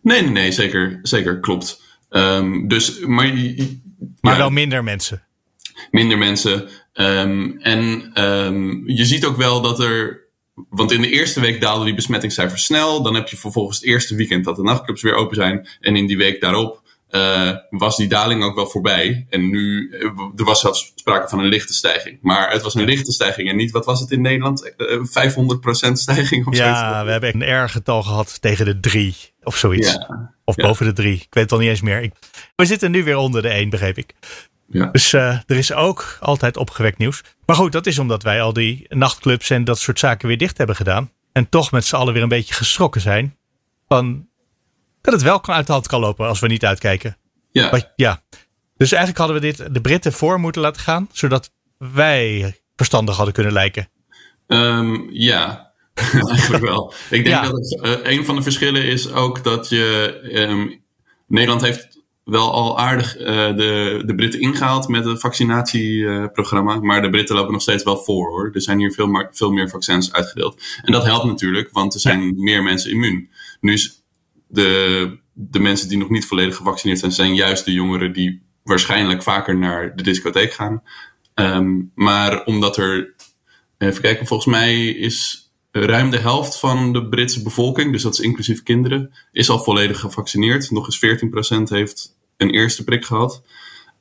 Nee, 0.02 0.22
nee, 0.22 0.32
nee 0.32 0.52
zeker, 0.52 1.00
zeker, 1.02 1.40
klopt. 1.40 1.82
Um, 2.10 2.68
dus, 2.68 3.00
maar, 3.00 3.34
maar 4.22 4.34
ja, 4.34 4.38
wel 4.38 4.50
minder 4.50 4.84
mensen. 4.84 5.24
Minder 5.92 6.18
mensen. 6.18 6.70
Um, 6.94 7.60
en 7.60 8.12
um, 8.24 8.90
je 8.90 9.06
ziet 9.06 9.26
ook 9.26 9.38
wel 9.38 9.62
dat 9.62 9.80
er. 9.80 10.20
Want 10.70 10.92
in 10.92 11.02
de 11.02 11.10
eerste 11.10 11.40
week 11.40 11.62
daalden 11.62 11.86
die 11.86 11.96
besmettingscijfers 11.96 12.66
snel. 12.66 13.02
Dan 13.02 13.16
heb 13.16 13.28
je 13.28 13.38
vervolgens 13.38 13.78
het 13.78 13.88
eerste 13.88 14.16
weekend 14.16 14.46
dat 14.46 14.56
de 14.56 14.64
nachtclubs 14.64 15.02
weer 15.02 15.16
open 15.16 15.36
zijn. 15.36 15.68
En 15.80 15.96
in 15.96 16.08
die 16.08 16.18
week 16.18 16.42
daarop 16.42 16.82
uh, 17.12 17.52
was 17.70 17.98
die 17.98 18.08
daling 18.08 18.44
ook 18.44 18.56
wel 18.56 18.68
voorbij. 18.68 19.26
En 19.30 19.50
nu, 19.50 19.92
er 20.36 20.46
was 20.46 20.60
zelfs 20.60 20.92
sprake 20.96 21.30
van 21.30 21.40
een 21.40 21.46
lichte 21.46 21.74
stijging. 21.74 22.18
Maar 22.22 22.52
het 22.52 22.62
was 22.62 22.76
een 22.76 22.86
lichte 22.86 23.12
stijging 23.12 23.50
en 23.50 23.56
niet, 23.56 23.72
wat 23.72 23.86
was 23.86 24.00
het 24.00 24.12
in 24.12 24.22
Nederland? 24.22 24.74
Uh, 24.78 24.98
500% 25.90 25.92
stijging 25.92 26.48
of 26.48 26.56
ja, 26.56 26.76
zoiets. 26.76 27.04
we 27.06 27.12
hebben 27.12 27.36
een 27.36 27.44
erg 27.44 27.72
getal 27.72 28.04
gehad 28.04 28.42
tegen 28.42 28.66
de 28.66 28.80
drie 28.80 29.16
of 29.44 29.58
zoiets. 29.58 29.92
Ja, 29.92 30.34
of 30.46 30.56
ja. 30.56 30.68
boven 30.68 30.86
de 30.86 30.94
drie. 30.94 31.16
Ik 31.16 31.28
weet 31.30 31.44
het 31.44 31.52
al 31.52 31.60
niet 31.60 31.70
eens 31.70 31.82
meer. 31.82 32.02
Ik, 32.02 32.14
we 32.56 32.66
zitten 32.66 32.92
nu 32.92 33.04
weer 33.04 33.18
onder 33.18 33.42
de 33.42 33.50
één, 33.50 33.70
begreep 33.70 33.98
ik. 33.98 34.14
Ja. 34.72 34.86
Dus 34.92 35.14
uh, 35.14 35.22
er 35.46 35.58
is 35.58 35.74
ook 35.74 36.18
altijd 36.20 36.58
opgewekt 36.58 36.98
nieuws. 36.98 37.22
Maar 37.46 37.56
goed, 37.56 37.72
dat 37.72 37.86
is 37.86 38.00
omdat 38.00 38.24
wij 38.24 38.42
al 38.42 38.54
die 38.54 38.86
nachtclubs 38.90 39.50
en 39.50 39.64
dat 39.64 39.80
soort 39.80 40.00
zaken 40.00 40.28
weer 40.28 40.38
dicht 40.38 40.58
hebben 40.58 40.76
gedaan. 40.76 41.12
En 41.32 41.50
toch 41.50 41.72
met 41.72 41.86
z'n 41.86 41.96
allen 41.96 42.14
weer 42.14 42.24
een 42.24 42.30
beetje 42.30 42.54
geschrokken 42.54 43.02
zijn. 43.02 43.38
Van 43.88 44.28
dat 45.02 45.14
het 45.14 45.24
wel 45.24 45.40
kan 45.40 45.56
uit 45.56 45.66
de 45.68 45.72
hand 45.72 45.88
kan 45.88 46.00
lopen 46.00 46.28
als 46.28 46.40
we 46.40 46.48
niet 46.48 46.66
uitkijken. 46.66 47.18
Ja. 47.52 47.72
Maar, 47.72 47.92
ja. 47.96 48.24
Dus 48.78 48.92
eigenlijk 48.92 49.18
hadden 49.18 49.42
we 49.42 49.48
dit 49.56 49.74
de 49.74 49.82
Britten 49.82 50.14
voor 50.14 50.40
moeten 50.40 50.62
laten 50.62 50.82
gaan. 50.82 51.10
Zodat 51.12 51.52
wij 51.78 52.56
verstandig 52.76 53.16
hadden 53.16 53.34
kunnen 53.34 53.54
lijken. 53.54 53.90
Um, 54.48 55.10
ja, 55.12 55.72
eigenlijk 56.30 56.64
wel. 56.64 56.94
Ik 57.10 57.24
denk 57.24 57.28
ja. 57.28 57.42
dat 57.42 57.52
het, 57.52 57.86
uh, 57.86 58.12
een 58.14 58.26
van 58.26 58.36
de 58.36 58.42
verschillen 58.42 58.84
is 58.84 59.12
ook 59.12 59.44
dat 59.44 59.70
je. 59.70 60.20
Um, 60.34 60.84
Nederland 61.28 61.62
heeft 61.62 62.01
wel 62.32 62.52
al 62.52 62.80
aardig 62.80 63.20
uh, 63.20 63.26
de, 63.26 64.04
de 64.06 64.16
Britten 64.16 64.40
ingehaald 64.40 64.88
met 64.88 65.06
het 65.06 65.20
vaccinatieprogramma. 65.20 66.76
Uh, 66.76 66.82
maar 66.82 67.02
de 67.02 67.10
Britten 67.10 67.36
lopen 67.36 67.52
nog 67.52 67.62
steeds 67.62 67.84
wel 67.84 67.98
voor 67.98 68.30
hoor. 68.30 68.50
Er 68.54 68.62
zijn 68.62 68.80
hier 68.80 68.92
veel, 68.92 69.08
maar, 69.08 69.30
veel 69.32 69.52
meer 69.52 69.70
vaccins 69.70 70.14
uitgedeeld. 70.14 70.62
En 70.82 70.92
dat 70.92 71.06
helpt 71.06 71.26
natuurlijk, 71.26 71.70
want 71.72 71.94
er 71.94 72.00
zijn 72.00 72.22
ja. 72.22 72.32
meer 72.36 72.64
mensen 72.64 72.92
immuun. 72.92 73.30
Nu 73.60 73.74
is 73.74 74.04
de, 74.48 75.18
de 75.34 75.60
mensen 75.60 75.90
die 75.90 75.98
nog 75.98 76.10
niet 76.10 76.26
volledig 76.26 76.56
gevaccineerd 76.56 77.00
zijn, 77.00 77.12
zijn 77.12 77.36
juist 77.36 77.66
de 77.66 77.72
jongeren 77.72 78.14
die 78.14 78.42
waarschijnlijk 78.64 79.24
vaker 79.24 79.58
naar 79.58 79.96
de 79.96 80.04
discotheek 80.04 80.54
gaan. 80.54 80.84
Um, 81.36 81.92
maar 81.96 82.44
omdat 82.44 82.78
er, 82.78 83.14
even 83.78 84.02
kijken, 84.02 84.28
volgens 84.28 84.50
mij 84.50 84.86
is 84.86 85.50
ruim 85.72 86.10
de 86.10 86.20
helft 86.20 86.60
van 86.60 86.94
de 86.94 87.08
Britse 87.08 87.44
bevolking, 87.44 87.92
dus 87.92 88.02
dat 88.02 88.14
is 88.14 88.20
inclusief 88.20 88.64
kinderen, 88.64 89.14
is 89.32 89.50
al 89.50 89.60
volledig 89.60 90.00
gevaccineerd. 90.00 90.72
Nog 90.72 90.86
eens 90.86 91.22
14% 91.60 91.62
heeft 91.64 92.20
een 92.42 92.50
eerste 92.50 92.84
prik 92.84 93.06
gehad. 93.06 93.42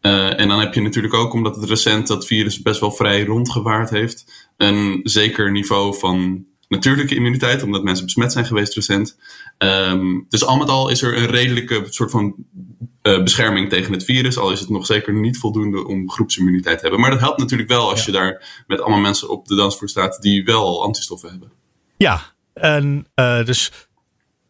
Uh, 0.03 0.41
en 0.41 0.49
dan 0.49 0.61
heb 0.61 0.75
je 0.75 0.81
natuurlijk 0.81 1.15
ook, 1.15 1.33
omdat 1.33 1.57
het 1.57 1.65
recent 1.65 2.07
dat 2.07 2.27
virus 2.27 2.63
best 2.63 2.81
wel 2.81 2.93
vrij 2.93 3.25
rondgewaard 3.25 3.91
heeft, 3.91 4.49
een 4.57 5.01
zeker 5.03 5.51
niveau 5.51 5.99
van 5.99 6.47
natuurlijke 6.69 7.15
immuniteit, 7.15 7.63
omdat 7.63 7.83
mensen 7.83 8.05
besmet 8.05 8.33
zijn 8.33 8.45
geweest 8.45 8.75
recent. 8.75 9.19
Um, 9.59 10.27
dus 10.29 10.45
al 10.45 10.57
met 10.57 10.69
al 10.69 10.89
is 10.89 11.03
er 11.03 11.17
een 11.17 11.27
redelijke 11.27 11.87
soort 11.89 12.11
van 12.11 12.35
uh, 13.03 13.23
bescherming 13.23 13.69
tegen 13.69 13.93
het 13.93 14.05
virus, 14.05 14.39
al 14.39 14.53
is 14.53 14.61
het 14.61 14.69
nog 14.69 14.87
zeker 14.87 15.15
niet 15.15 15.39
voldoende 15.39 15.87
om 15.87 16.11
groepsimmuniteit 16.11 16.77
te 16.77 16.83
hebben. 16.83 17.01
Maar 17.01 17.11
dat 17.11 17.21
helpt 17.21 17.39
natuurlijk 17.39 17.69
wel 17.69 17.91
als 17.91 18.05
ja. 18.05 18.07
je 18.07 18.19
daar 18.19 18.65
met 18.67 18.81
allemaal 18.81 19.01
mensen 19.01 19.29
op 19.29 19.47
de 19.47 19.55
dansvloer 19.55 19.89
staat 19.89 20.23
die 20.23 20.45
wel 20.45 20.83
antistoffen 20.83 21.31
hebben. 21.31 21.53
Ja, 21.97 22.23
en 22.55 23.07
uh, 23.15 23.45
dus 23.45 23.89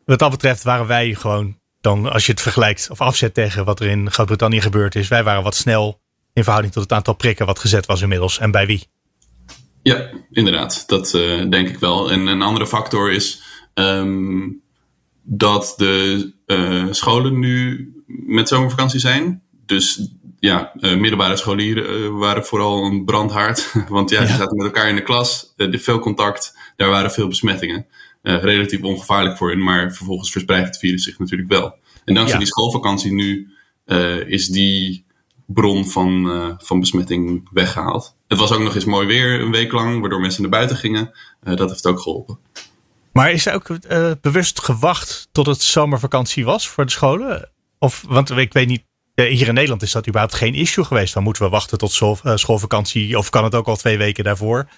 wat 0.05 0.18
dat 0.18 0.31
betreft 0.31 0.62
waren 0.62 0.87
wij 0.87 1.14
gewoon 1.14 1.59
dan, 1.80 2.12
als 2.12 2.26
je 2.26 2.32
het 2.32 2.40
vergelijkt 2.40 2.90
of 2.90 3.00
afzet 3.00 3.34
tegen 3.34 3.64
wat 3.64 3.80
er 3.80 3.86
in 3.86 4.10
Groot-Brittannië 4.10 4.60
gebeurd 4.60 4.94
is, 4.94 5.08
wij 5.08 5.24
waren 5.24 5.42
wat 5.42 5.54
snel 5.54 6.00
in 6.32 6.42
verhouding 6.42 6.72
tot 6.72 6.82
het 6.82 6.92
aantal 6.92 7.14
prikken 7.14 7.46
wat 7.46 7.58
gezet 7.58 7.86
was 7.86 8.02
inmiddels 8.02 8.38
en 8.38 8.50
bij 8.50 8.66
wie. 8.66 8.88
Ja, 9.82 10.10
inderdaad. 10.30 10.88
Dat 10.88 11.14
uh, 11.14 11.50
denk 11.50 11.68
ik 11.68 11.78
wel. 11.78 12.10
En 12.10 12.26
een 12.26 12.42
andere 12.42 12.66
factor 12.66 13.12
is 13.12 13.42
um, 13.74 14.62
dat 15.22 15.74
de 15.76 16.32
uh, 16.46 16.86
scholen 16.90 17.38
nu 17.38 17.88
met 18.06 18.48
zomervakantie 18.48 19.00
zijn. 19.00 19.42
Dus 19.66 20.10
ja, 20.38 20.72
uh, 20.80 20.96
middelbare 20.96 21.36
scholieren 21.36 22.18
waren 22.18 22.44
vooral 22.44 22.84
een 22.84 23.04
brandhaard. 23.04 23.72
Want 23.88 24.10
ja, 24.10 24.20
ja, 24.20 24.26
die 24.26 24.36
zaten 24.36 24.56
met 24.56 24.66
elkaar 24.66 24.88
in 24.88 24.96
de 24.96 25.02
klas, 25.02 25.54
veel 25.56 25.98
contact, 25.98 26.58
daar 26.76 26.90
waren 26.90 27.10
veel 27.10 27.28
besmettingen. 27.28 27.86
Relatief 28.22 28.83
ongevaarlijk 28.83 29.37
voor 29.37 29.50
hen, 29.50 29.62
maar 29.62 29.92
vervolgens 29.92 30.33
verspreidt 30.33 30.66
het 30.66 30.78
virus 30.78 31.04
zich 31.04 31.18
natuurlijk 31.18 31.50
wel. 31.50 31.78
En 32.04 32.14
dankzij 32.14 32.38
ja. 32.38 32.44
die 32.44 32.52
schoolvakantie 32.52 33.12
nu 33.12 33.50
is 34.26 34.48
die 34.48 35.04
bron 35.46 35.87
van, 35.88 36.26
uh, 36.26 36.54
van 36.56 36.80
besmetting 36.80 37.48
weggehaald. 37.52 38.16
Het 38.28 38.38
was 38.38 38.52
ook 38.52 38.62
nog 38.62 38.74
eens 38.74 38.85
mooi 38.85 39.06
weer 39.06 39.40
een 39.40 39.50
week 39.50 39.72
lang, 39.72 40.00
waardoor 40.00 40.20
mensen 40.20 40.42
naar 40.42 40.50
buiten 40.50 40.76
gingen. 40.76 41.11
Dat 41.40 41.70
heeft 41.70 41.87
ook 41.87 42.00
geholpen. 42.00 42.38
Maar 43.12 43.30
is 43.30 43.46
er 43.46 43.54
ook 43.54 43.68
uh, 43.68 44.11
bewust 44.20 44.61
gewacht 44.62 45.28
tot 45.33 45.46
het 45.46 45.62
zomervakantie 45.62 46.44
was 46.44 46.68
voor 46.68 46.85
de 46.85 46.90
scholen? 46.90 47.50
Of, 47.78 48.04
want 48.09 48.30
ik 48.30 48.52
weet 48.52 48.68
niet, 48.68 48.83
hier 49.14 49.48
in 49.48 49.54
Nederland 49.54 49.83
is 49.83 49.92
dat 49.92 50.06
überhaupt 50.06 50.35
geen 50.35 50.54
issue 50.54 50.85
geweest. 50.85 51.14
Dan 51.14 51.22
moeten 51.22 51.42
we 51.42 51.48
wachten 51.48 51.78
tot 51.78 51.92
school, 51.92 52.18
schoolvakantie 52.35 53.18
of 53.18 53.30
kan 53.30 53.44
het 53.44 53.54
ook 53.54 53.66
al 53.66 53.76
twee 53.76 53.98
weken 53.98 54.24
daarvoor? 54.24 54.68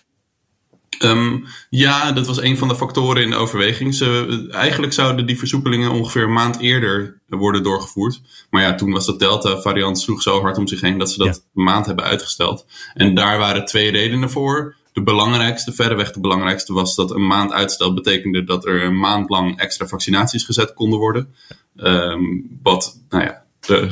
Um, 1.04 1.44
ja, 1.70 2.12
dat 2.12 2.26
was 2.26 2.40
een 2.40 2.58
van 2.58 2.68
de 2.68 2.76
factoren 2.76 3.22
in 3.22 3.30
de 3.30 3.36
overweging. 3.36 3.94
Ze, 3.94 4.48
eigenlijk 4.50 4.92
zouden 4.92 5.26
die 5.26 5.38
versoepelingen 5.38 5.90
ongeveer 5.90 6.22
een 6.22 6.32
maand 6.32 6.58
eerder 6.58 7.20
worden 7.28 7.62
doorgevoerd. 7.62 8.20
Maar 8.50 8.62
ja, 8.62 8.74
toen 8.74 8.92
was 8.92 9.06
de 9.06 9.16
Delta-variant 9.16 10.00
sloeg 10.00 10.22
zo 10.22 10.40
hard 10.40 10.58
om 10.58 10.66
zich 10.66 10.80
heen 10.80 10.98
dat 10.98 11.10
ze 11.10 11.18
dat 11.18 11.26
ja. 11.26 11.42
een 11.54 11.64
maand 11.64 11.86
hebben 11.86 12.04
uitgesteld. 12.04 12.66
En 12.94 13.14
daar 13.14 13.38
waren 13.38 13.64
twee 13.64 13.90
redenen 13.90 14.30
voor. 14.30 14.74
De 14.92 15.02
belangrijkste, 15.02 15.72
verreweg 15.72 16.12
de 16.12 16.20
belangrijkste, 16.20 16.72
was 16.72 16.94
dat 16.94 17.10
een 17.10 17.26
maand 17.26 17.52
uitstel 17.52 17.94
betekende 17.94 18.44
dat 18.44 18.66
er 18.66 18.82
een 18.82 18.98
maand 18.98 19.28
lang 19.30 19.58
extra 19.58 19.86
vaccinaties 19.86 20.44
gezet 20.44 20.74
konden 20.74 20.98
worden. 20.98 21.34
Um, 21.76 22.58
wat, 22.62 23.00
nou 23.08 23.24
ja, 23.24 23.42
de, 23.60 23.90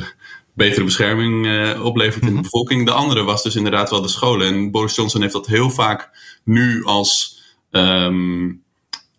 betere 0.53 0.83
bescherming 0.83 1.45
uh, 1.45 1.85
oplevert 1.85 2.25
in 2.25 2.35
de 2.35 2.41
bevolking. 2.41 2.85
De 2.85 2.91
andere 2.91 3.23
was 3.23 3.43
dus 3.43 3.55
inderdaad 3.55 3.89
wel 3.89 4.01
de 4.01 4.07
scholen. 4.07 4.47
En 4.47 4.71
Boris 4.71 4.95
Johnson 4.95 5.21
heeft 5.21 5.33
dat 5.33 5.47
heel 5.47 5.69
vaak 5.69 6.09
nu 6.43 6.83
als 6.83 7.41
um, 7.71 8.63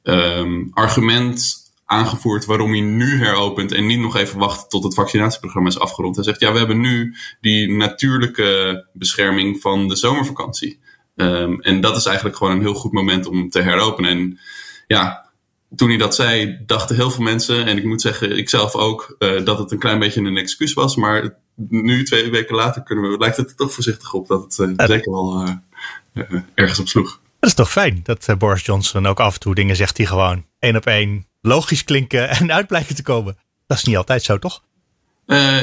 um, 0.02 0.70
argument 0.72 1.60
aangevoerd 1.84 2.44
waarom 2.44 2.70
hij 2.70 2.80
nu 2.80 3.18
heropent 3.18 3.72
en 3.72 3.86
niet 3.86 4.00
nog 4.00 4.16
even 4.16 4.38
wacht 4.38 4.70
tot 4.70 4.84
het 4.84 4.94
vaccinatieprogramma 4.94 5.68
is 5.68 5.78
afgerond. 5.78 6.14
Hij 6.14 6.24
zegt, 6.24 6.40
ja, 6.40 6.52
we 6.52 6.58
hebben 6.58 6.80
nu 6.80 7.14
die 7.40 7.72
natuurlijke 7.72 8.86
bescherming 8.92 9.60
van 9.60 9.88
de 9.88 9.96
zomervakantie. 9.96 10.80
Um, 11.16 11.60
en 11.60 11.80
dat 11.80 11.96
is 11.96 12.06
eigenlijk 12.06 12.36
gewoon 12.36 12.52
een 12.52 12.60
heel 12.60 12.74
goed 12.74 12.92
moment 12.92 13.26
om 13.26 13.50
te 13.50 13.60
heropenen. 13.60 14.10
En 14.10 14.38
ja, 14.86 15.30
toen 15.76 15.88
hij 15.88 15.98
dat 15.98 16.14
zei, 16.14 16.58
dachten 16.66 16.96
heel 16.96 17.10
veel 17.10 17.24
mensen, 17.24 17.66
en 17.66 17.76
ik 17.76 17.84
moet 17.84 18.00
zeggen, 18.00 18.36
ik 18.36 18.48
zelf 18.48 18.74
ook, 18.74 19.16
uh, 19.18 19.44
dat 19.44 19.58
het 19.58 19.70
een 19.70 19.78
klein 19.78 19.98
beetje 19.98 20.20
een 20.20 20.36
excuus 20.36 20.72
was. 20.72 20.96
Maar 20.96 21.36
nu, 21.68 22.04
twee 22.04 22.30
weken 22.30 22.54
later, 22.54 22.82
kunnen 22.82 23.10
we, 23.10 23.18
lijkt 23.18 23.36
het 23.36 23.50
er 23.50 23.56
toch 23.56 23.72
voorzichtig 23.72 24.12
op 24.12 24.28
dat 24.28 24.42
het 24.42 24.58
uh, 24.58 24.74
ja. 24.76 24.86
zeker 24.86 25.12
wel 25.12 25.42
uh, 25.42 25.54
ergens 26.54 26.78
op 26.78 26.88
sloeg. 26.88 27.20
Dat 27.40 27.50
is 27.50 27.56
toch 27.56 27.70
fijn 27.70 28.00
dat 28.02 28.38
Boris 28.38 28.64
Johnson 28.64 29.06
ook 29.06 29.20
af 29.20 29.34
en 29.34 29.40
toe 29.40 29.54
dingen 29.54 29.76
zegt 29.76 29.96
die 29.96 30.06
gewoon 30.06 30.46
één 30.58 30.76
op 30.76 30.86
één 30.86 31.26
logisch 31.40 31.84
klinken 31.84 32.28
en 32.28 32.52
uit 32.52 32.66
blijken 32.66 32.94
te 32.94 33.02
komen. 33.02 33.38
Dat 33.66 33.76
is 33.76 33.84
niet 33.84 33.96
altijd 33.96 34.22
zo, 34.22 34.38
toch? 34.38 34.62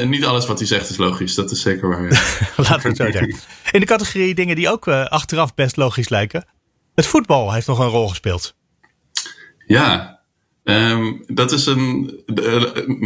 niet 0.05 0.25
alles 0.25 0.45
wat 0.45 0.57
hij 0.59 0.67
zegt 0.67 0.89
is 0.89 0.97
logisch, 0.97 1.35
dat 1.35 1.51
is 1.51 1.61
zeker 1.61 1.89
waar. 1.89 2.03
Ja. 2.03 2.09
Laten 2.57 2.81
we 2.81 2.87
het 2.87 2.97
zo 2.97 3.11
zeggen. 3.11 3.39
In 3.71 3.79
de 3.79 3.85
categorie 3.85 4.35
dingen 4.35 4.55
die 4.55 4.69
ook 4.69 4.87
achteraf 4.87 5.53
best 5.53 5.77
logisch 5.77 6.09
lijken. 6.09 6.45
Het 6.95 7.05
voetbal 7.05 7.53
heeft 7.53 7.67
nog 7.67 7.79
een 7.79 7.87
rol 7.87 8.07
gespeeld. 8.07 8.55
Ja, 9.65 10.18
um, 10.69 11.23
dat 11.27 11.51
is 11.51 11.65
een, 11.65 12.19
uh, 12.25 12.63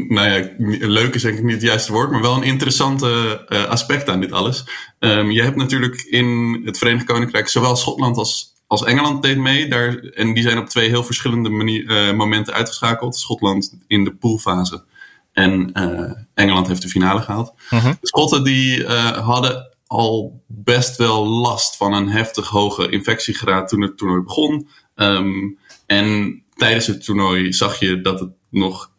nou 0.07 0.29
ja, 0.29 0.49
leuk 0.87 1.15
is 1.15 1.21
denk 1.21 1.37
ik 1.37 1.43
niet 1.43 1.53
het 1.53 1.61
juiste 1.61 1.91
woord, 1.91 2.11
maar 2.11 2.21
wel 2.21 2.35
een 2.35 2.43
interessante 2.43 3.45
uh, 3.49 3.63
aspect 3.63 4.09
aan 4.09 4.21
dit 4.21 4.31
alles. 4.31 4.65
Um, 4.99 5.31
je 5.31 5.41
hebt 5.41 5.55
natuurlijk 5.55 6.01
in 6.01 6.61
het 6.65 6.77
Verenigd 6.77 7.05
Koninkrijk 7.05 7.47
zowel 7.47 7.75
Schotland 7.75 8.17
als, 8.17 8.53
als 8.67 8.83
Engeland 8.83 9.23
deed 9.23 9.37
mee. 9.37 9.67
Daar, 9.67 9.95
en 9.95 10.33
die 10.33 10.43
zijn 10.43 10.57
op 10.57 10.69
twee 10.69 10.89
heel 10.89 11.03
verschillende 11.03 11.49
manier, 11.49 12.07
uh, 12.07 12.13
momenten 12.13 12.53
uitgeschakeld. 12.53 13.15
Schotland 13.15 13.77
in 13.87 14.03
de 14.03 14.13
poolfase 14.13 14.83
en 15.31 15.71
Engeland 16.33 16.67
heeft 16.67 16.81
de 16.81 16.87
finale 16.87 17.21
gehaald. 17.21 17.53
-huh. 17.69 17.85
De 17.85 17.97
Schotten 18.01 18.43
die 18.43 18.87
hadden 18.87 19.75
al 19.87 20.43
best 20.47 20.97
wel 20.97 21.27
last 21.27 21.77
van 21.77 21.93
een 21.93 22.09
heftig 22.09 22.47
hoge 22.47 22.89
infectiegraad 22.89 23.67
toen 23.67 23.81
het 23.81 23.97
toernooi 23.97 24.21
begon. 24.21 24.67
Ehm, 24.95 25.49
en 25.85 26.42
tijdens 26.63 26.87
het 26.87 27.03
toernooi 27.03 27.53
zag 27.53 27.79
je 27.79 28.01
dat 28.01 28.19
het 28.19 28.31
nog 28.49 28.91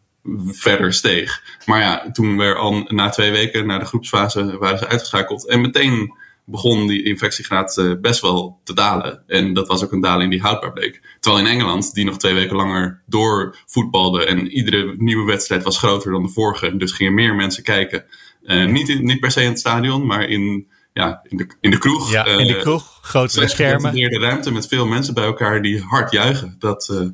verder 0.47 0.93
steeg. 0.93 1.43
Maar 1.65 1.79
ja, 1.79 2.11
toen 2.11 2.37
we 2.37 2.55
al 2.55 2.85
na 2.87 3.09
twee 3.09 3.31
weken 3.31 3.67
naar 3.67 3.79
de 3.79 3.85
groepsfase 3.85 4.57
waren 4.57 4.77
ze 4.77 4.87
uitgeschakeld. 4.87 5.47
En 5.47 5.61
meteen 5.61 6.13
begon 6.45 6.87
die 6.87 7.03
infectiegraad 7.03 7.77
uh, 7.77 7.91
best 8.01 8.21
wel 8.21 8.59
te 8.63 8.73
dalen. 8.73 9.23
En 9.27 9.53
dat 9.53 9.67
was 9.67 9.83
ook 9.83 9.91
een 9.91 10.01
daling 10.01 10.31
die 10.31 10.41
houdbaar 10.41 10.73
bleek. 10.73 11.17
Terwijl 11.19 11.45
in 11.45 11.51
Engeland, 11.51 11.93
die 11.93 12.05
nog 12.05 12.17
twee 12.17 12.33
weken 12.33 12.55
langer 12.55 13.01
doorvoetbalde 13.05 14.25
en 14.25 14.47
iedere 14.47 14.95
nieuwe 14.97 15.25
wedstrijd 15.25 15.63
was 15.63 15.77
groter 15.77 16.11
dan 16.11 16.23
de 16.23 16.29
vorige. 16.29 16.77
Dus 16.77 16.91
gingen 16.91 17.13
meer 17.13 17.35
mensen 17.35 17.63
kijken. 17.63 18.05
Uh, 18.43 18.65
niet, 18.65 18.89
in, 18.89 19.05
niet 19.05 19.19
per 19.19 19.31
se 19.31 19.41
in 19.41 19.49
het 19.49 19.59
stadion, 19.59 20.05
maar 20.05 20.23
in, 20.23 20.67
ja, 20.93 21.21
in, 21.23 21.37
de, 21.37 21.47
in 21.61 21.71
de 21.71 21.77
kroeg. 21.77 22.11
Ja, 22.11 22.25
in 22.25 22.47
de 22.47 22.57
kroeg, 22.57 22.99
grotere 23.01 23.47
schermen. 23.55 23.93
de 23.93 24.19
ruimte 24.19 24.51
met 24.51 24.67
veel 24.67 24.85
mensen 24.85 25.13
bij 25.13 25.25
elkaar 25.25 25.61
die 25.61 25.81
hard 25.81 26.11
juichen. 26.11 26.55
Dat, 26.59 27.13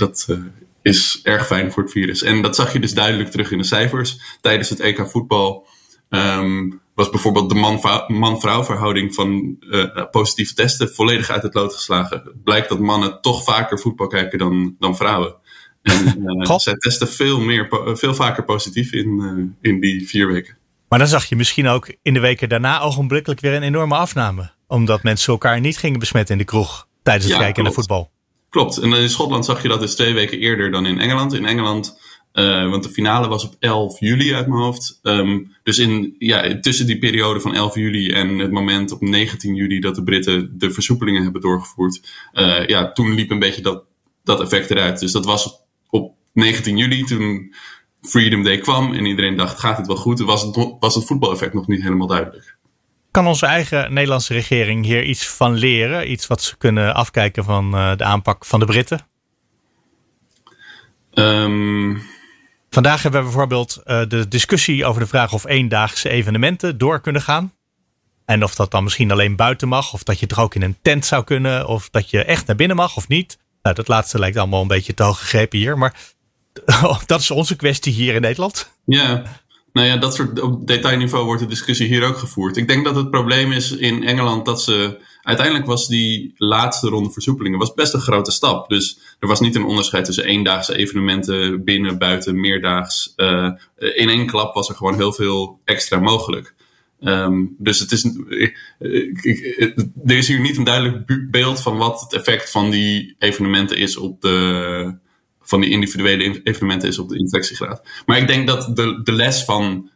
uh, 0.00 0.06
dat 0.06 0.38
is 0.82 1.20
erg 1.22 1.46
fijn 1.46 1.72
voor 1.72 1.82
het 1.82 1.92
virus. 1.92 2.22
En 2.22 2.42
dat 2.42 2.56
zag 2.56 2.72
je 2.72 2.80
dus 2.80 2.94
duidelijk 2.94 3.30
terug 3.30 3.50
in 3.50 3.58
de 3.58 3.64
cijfers. 3.64 4.18
Tijdens 4.40 4.68
het 4.68 4.80
EK 4.80 5.08
voetbal 5.10 5.66
um, 6.08 6.80
was 6.94 7.10
bijvoorbeeld 7.10 7.48
de 7.48 8.04
man-vrouw 8.08 8.64
verhouding 8.64 9.14
van 9.14 9.56
uh, 9.60 10.10
positieve 10.10 10.54
testen 10.54 10.94
volledig 10.94 11.30
uit 11.30 11.42
het 11.42 11.54
lood 11.54 11.74
geslagen. 11.74 12.22
Het 12.24 12.42
blijkt 12.44 12.68
dat 12.68 12.78
mannen 12.78 13.20
toch 13.20 13.44
vaker 13.44 13.78
voetbal 13.78 14.06
kijken 14.06 14.38
dan, 14.38 14.76
dan 14.78 14.96
vrouwen. 14.96 15.34
En 15.82 16.22
uh, 16.48 16.58
zij 16.58 16.74
testen 16.74 17.08
veel, 17.08 17.40
meer, 17.40 17.68
veel 17.92 18.14
vaker 18.14 18.44
positief 18.44 18.92
in, 18.92 19.56
in 19.60 19.80
die 19.80 20.08
vier 20.08 20.28
weken. 20.28 20.56
Maar 20.88 20.98
dan 20.98 21.08
zag 21.08 21.24
je 21.24 21.36
misschien 21.36 21.66
ook 21.66 21.94
in 22.02 22.14
de 22.14 22.20
weken 22.20 22.48
daarna 22.48 22.80
ogenblikkelijk 22.80 23.40
weer 23.40 23.54
een 23.54 23.62
enorme 23.62 23.96
afname. 23.96 24.50
Omdat 24.66 25.02
mensen 25.02 25.32
elkaar 25.32 25.60
niet 25.60 25.78
gingen 25.78 25.98
besmetten 25.98 26.32
in 26.32 26.40
de 26.40 26.46
kroeg 26.46 26.86
tijdens 27.02 27.26
het 27.26 27.34
ja, 27.34 27.40
kijken 27.42 27.62
naar 27.62 27.72
voetbal. 27.72 28.10
Klopt. 28.48 28.76
En 28.76 28.92
in 28.92 29.10
Schotland 29.10 29.44
zag 29.44 29.62
je 29.62 29.68
dat 29.68 29.80
dus 29.80 29.94
twee 29.94 30.14
weken 30.14 30.38
eerder 30.38 30.70
dan 30.70 30.86
in 30.86 31.00
Engeland. 31.00 31.34
In 31.34 31.46
Engeland, 31.46 31.98
uh, 32.32 32.70
want 32.70 32.82
de 32.82 32.88
finale 32.88 33.28
was 33.28 33.44
op 33.44 33.56
11 33.58 34.00
juli 34.00 34.34
uit 34.34 34.46
mijn 34.46 34.60
hoofd. 34.60 34.98
Um, 35.02 35.54
dus 35.62 35.78
in, 35.78 36.14
ja, 36.18 36.60
tussen 36.60 36.86
die 36.86 36.98
periode 36.98 37.40
van 37.40 37.54
11 37.54 37.74
juli 37.74 38.12
en 38.12 38.38
het 38.38 38.50
moment 38.50 38.92
op 38.92 39.00
19 39.00 39.54
juli 39.54 39.80
dat 39.80 39.94
de 39.94 40.02
Britten 40.02 40.58
de 40.58 40.70
versoepelingen 40.70 41.22
hebben 41.22 41.40
doorgevoerd. 41.40 42.00
Uh, 42.32 42.66
ja, 42.66 42.92
toen 42.92 43.14
liep 43.14 43.30
een 43.30 43.38
beetje 43.38 43.62
dat, 43.62 43.84
dat 44.24 44.40
effect 44.40 44.70
eruit. 44.70 45.00
Dus 45.00 45.12
dat 45.12 45.24
was 45.24 45.60
op 45.90 46.14
19 46.32 46.76
juli 46.76 47.04
toen 47.04 47.54
Freedom 48.02 48.42
Day 48.42 48.58
kwam 48.58 48.94
en 48.94 49.06
iedereen 49.06 49.36
dacht, 49.36 49.58
gaat 49.58 49.76
het 49.76 49.86
wel 49.86 49.96
goed? 49.96 50.20
Was 50.20 50.42
het, 50.42 50.76
was 50.80 50.94
het 50.94 51.04
voetbaleffect 51.04 51.54
nog 51.54 51.66
niet 51.66 51.82
helemaal 51.82 52.06
duidelijk. 52.06 52.56
Kan 53.10 53.26
onze 53.26 53.46
eigen 53.46 53.92
Nederlandse 53.92 54.32
regering 54.32 54.84
hier 54.84 55.04
iets 55.04 55.28
van 55.28 55.54
leren? 55.54 56.10
Iets 56.10 56.26
wat 56.26 56.42
ze 56.42 56.56
kunnen 56.56 56.94
afkijken 56.94 57.44
van 57.44 57.74
uh, 57.74 57.96
de 57.96 58.04
aanpak 58.04 58.44
van 58.44 58.60
de 58.60 58.66
Britten? 58.66 59.00
Um... 61.14 62.02
Vandaag 62.70 63.02
hebben 63.02 63.20
we 63.20 63.26
bijvoorbeeld 63.26 63.82
uh, 63.84 64.02
de 64.08 64.28
discussie 64.28 64.84
over 64.84 65.00
de 65.00 65.06
vraag 65.06 65.32
of 65.32 65.46
eendaagse 65.46 66.08
evenementen 66.08 66.78
door 66.78 67.00
kunnen 67.00 67.22
gaan. 67.22 67.52
En 68.24 68.44
of 68.44 68.54
dat 68.54 68.70
dan 68.70 68.82
misschien 68.84 69.10
alleen 69.10 69.36
buiten 69.36 69.68
mag, 69.68 69.92
of 69.92 70.02
dat 70.02 70.20
je 70.20 70.26
toch 70.26 70.40
ook 70.40 70.54
in 70.54 70.62
een 70.62 70.78
tent 70.82 71.06
zou 71.06 71.24
kunnen, 71.24 71.66
of 71.66 71.90
dat 71.90 72.10
je 72.10 72.24
echt 72.24 72.46
naar 72.46 72.56
binnen 72.56 72.76
mag 72.76 72.96
of 72.96 73.08
niet. 73.08 73.38
Nou, 73.62 73.74
dat 73.74 73.88
laatste 73.88 74.18
lijkt 74.18 74.36
allemaal 74.36 74.60
een 74.60 74.68
beetje 74.68 74.94
te 74.94 75.02
hoog 75.02 75.18
gegrepen 75.18 75.58
hier, 75.58 75.78
maar 75.78 75.94
dat 77.06 77.20
is 77.20 77.30
onze 77.30 77.56
kwestie 77.56 77.92
hier 77.92 78.14
in 78.14 78.20
Nederland. 78.20 78.72
Ja, 78.84 79.22
nou 79.72 79.86
ja, 79.86 79.96
dat 79.96 80.14
soort, 80.14 80.40
op 80.40 80.66
detailniveau 80.66 81.24
wordt 81.24 81.40
de 81.40 81.48
discussie 81.48 81.86
hier 81.86 82.04
ook 82.04 82.16
gevoerd. 82.16 82.56
Ik 82.56 82.68
denk 82.68 82.84
dat 82.84 82.96
het 82.96 83.10
probleem 83.10 83.52
is 83.52 83.72
in 83.72 84.04
Engeland 84.04 84.44
dat 84.44 84.62
ze. 84.62 85.06
Uiteindelijk 85.22 85.66
was 85.66 85.88
die 85.88 86.34
laatste 86.36 86.88
ronde 86.88 87.10
versoepelingen 87.10 87.58
was 87.58 87.74
best 87.74 87.94
een 87.94 88.00
grote 88.00 88.30
stap. 88.30 88.68
Dus 88.68 88.98
er 89.20 89.28
was 89.28 89.40
niet 89.40 89.54
een 89.54 89.64
onderscheid 89.64 90.04
tussen 90.04 90.24
eendaagse 90.24 90.76
evenementen, 90.76 91.64
binnen, 91.64 91.98
buiten, 91.98 92.40
meerdaags. 92.40 93.12
Uh, 93.16 93.50
in 93.76 94.08
één 94.08 94.26
klap 94.26 94.54
was 94.54 94.68
er 94.68 94.74
gewoon 94.74 94.94
heel 94.94 95.12
veel 95.12 95.60
extra 95.64 95.98
mogelijk. 95.98 96.54
Um, 97.00 97.54
dus 97.58 97.78
het 97.78 97.92
is, 97.92 98.04
er 100.06 100.16
is 100.16 100.28
hier 100.28 100.40
niet 100.40 100.56
een 100.56 100.64
duidelijk 100.64 101.28
beeld 101.30 101.60
van 101.60 101.76
wat 101.76 102.00
het 102.00 102.12
effect 102.12 102.50
van 102.50 102.70
die 102.70 103.14
evenementen 103.18 103.76
is 103.76 103.96
op 103.96 104.20
de, 104.20 104.98
van 105.48 105.60
die 105.60 105.70
individuele 105.70 106.40
evenementen 106.42 106.88
is 106.88 106.98
op 106.98 107.08
de 107.08 107.18
infectiegraad. 107.18 107.82
Maar 108.06 108.18
ik 108.18 108.26
denk 108.26 108.46
dat 108.46 108.76
de, 108.76 109.00
de 109.02 109.12
les 109.12 109.44
van. 109.44 109.90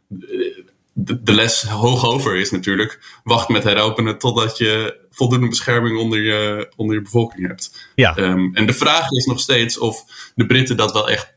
De, 0.95 1.23
de 1.23 1.33
les 1.33 1.62
hoogover 1.62 2.37
is 2.37 2.51
natuurlijk. 2.51 3.21
Wacht 3.25 3.49
met 3.49 3.65
heropenen 3.65 4.19
totdat 4.19 4.59
je 4.59 4.99
voldoende 5.11 5.49
bescherming 5.49 5.99
onder 5.99 6.23
je, 6.23 6.71
onder 6.77 6.95
je 6.97 7.03
bevolking 7.03 7.47
hebt. 7.47 7.91
Ja. 7.95 8.17
Um, 8.17 8.55
en 8.55 8.67
de 8.67 8.73
vraag 8.73 9.11
is 9.11 9.25
nog 9.25 9.41
steeds 9.41 9.79
of 9.79 10.05
de 10.35 10.47
Britten 10.47 10.77
dat 10.77 10.93
wel 10.93 11.11
echt 11.11 11.33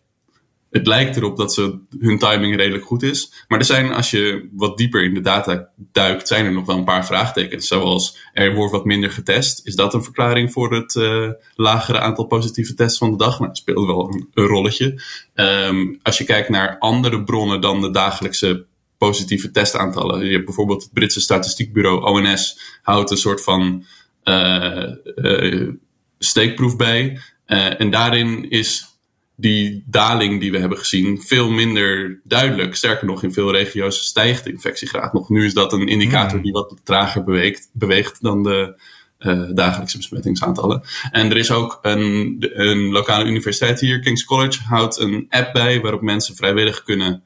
het 0.75 0.87
lijkt 0.87 1.15
erop 1.15 1.37
dat 1.37 1.53
ze, 1.53 1.79
hun 1.99 2.17
timing 2.17 2.55
redelijk 2.55 2.85
goed 2.85 3.03
is. 3.03 3.45
Maar 3.47 3.59
er 3.59 3.65
zijn, 3.65 3.93
als 3.93 4.11
je 4.11 4.49
wat 4.51 4.77
dieper 4.77 5.03
in 5.03 5.13
de 5.13 5.21
data 5.21 5.69
duikt, 5.77 6.27
zijn 6.27 6.45
er 6.45 6.51
nog 6.51 6.65
wel 6.65 6.77
een 6.77 6.83
paar 6.83 7.05
vraagtekens. 7.05 7.67
Zoals 7.67 8.17
er 8.33 8.53
wordt 8.53 8.71
wat 8.71 8.85
minder 8.85 9.11
getest. 9.11 9.67
Is 9.67 9.75
dat 9.75 9.93
een 9.93 10.03
verklaring 10.03 10.51
voor 10.51 10.73
het 10.73 10.95
uh, 10.95 11.29
lagere 11.55 11.99
aantal 11.99 12.25
positieve 12.25 12.73
tests 12.73 12.97
van 12.97 13.11
de 13.11 13.17
dag? 13.17 13.39
Nou, 13.39 13.47
dat 13.47 13.57
speelt 13.57 13.85
wel 13.85 14.27
een, 14.33 14.45
rolletje. 14.45 15.01
Um, 15.33 15.99
als 16.01 16.17
je 16.17 16.23
kijkt 16.23 16.49
naar 16.49 16.77
andere 16.79 17.23
bronnen 17.23 17.61
dan 17.61 17.81
de 17.81 17.91
dagelijkse 17.91 18.65
positieve 18.97 19.51
testaantallen. 19.51 20.25
Je 20.25 20.33
hebt 20.33 20.45
bijvoorbeeld 20.45 20.83
het 20.83 20.93
Britse 20.93 21.21
statistiekbureau 21.21 22.03
ONS 22.03 22.59
houdt 22.81 23.11
een 23.11 23.17
soort 23.17 23.43
van 23.43 23.85
uh, 24.23 24.91
steekproef 26.19 26.75
bij. 26.75 27.19
en 27.77 27.89
daarin 27.89 28.49
is 28.49 28.94
die 29.35 29.83
daling 29.87 30.39
die 30.39 30.51
we 30.51 30.59
hebben 30.59 30.77
gezien 30.77 31.21
veel 31.21 31.49
minder 31.49 32.19
duidelijk. 32.23 32.75
Sterker 32.75 33.07
nog, 33.07 33.23
in 33.23 33.33
veel 33.33 33.51
regio's 33.51 34.05
stijgt 34.05 34.43
de 34.43 34.51
infectiegraad 34.51 35.13
nog. 35.13 35.29
Nu 35.29 35.45
is 35.45 35.53
dat 35.53 35.73
een 35.73 35.87
indicator 35.87 36.31
hmm. 36.31 36.41
die 36.41 36.51
wat 36.51 36.75
trager 36.83 37.23
beweegt, 37.23 37.69
beweegt 37.73 38.21
dan 38.21 38.43
de 38.43 38.81
uh, 39.19 39.49
dagelijkse 39.53 39.97
besmettingsaantallen. 39.97 40.81
En 41.11 41.29
er 41.29 41.37
is 41.37 41.51
ook 41.51 41.79
een, 41.81 42.37
een 42.53 42.91
lokale 42.91 43.25
universiteit 43.25 43.79
hier, 43.79 43.99
King's 43.99 44.25
College, 44.25 44.59
houdt 44.63 44.99
een 44.99 45.25
app 45.29 45.53
bij 45.53 45.81
waarop 45.81 46.01
mensen 46.01 46.35
vrijwillig 46.35 46.83
kunnen 46.83 47.23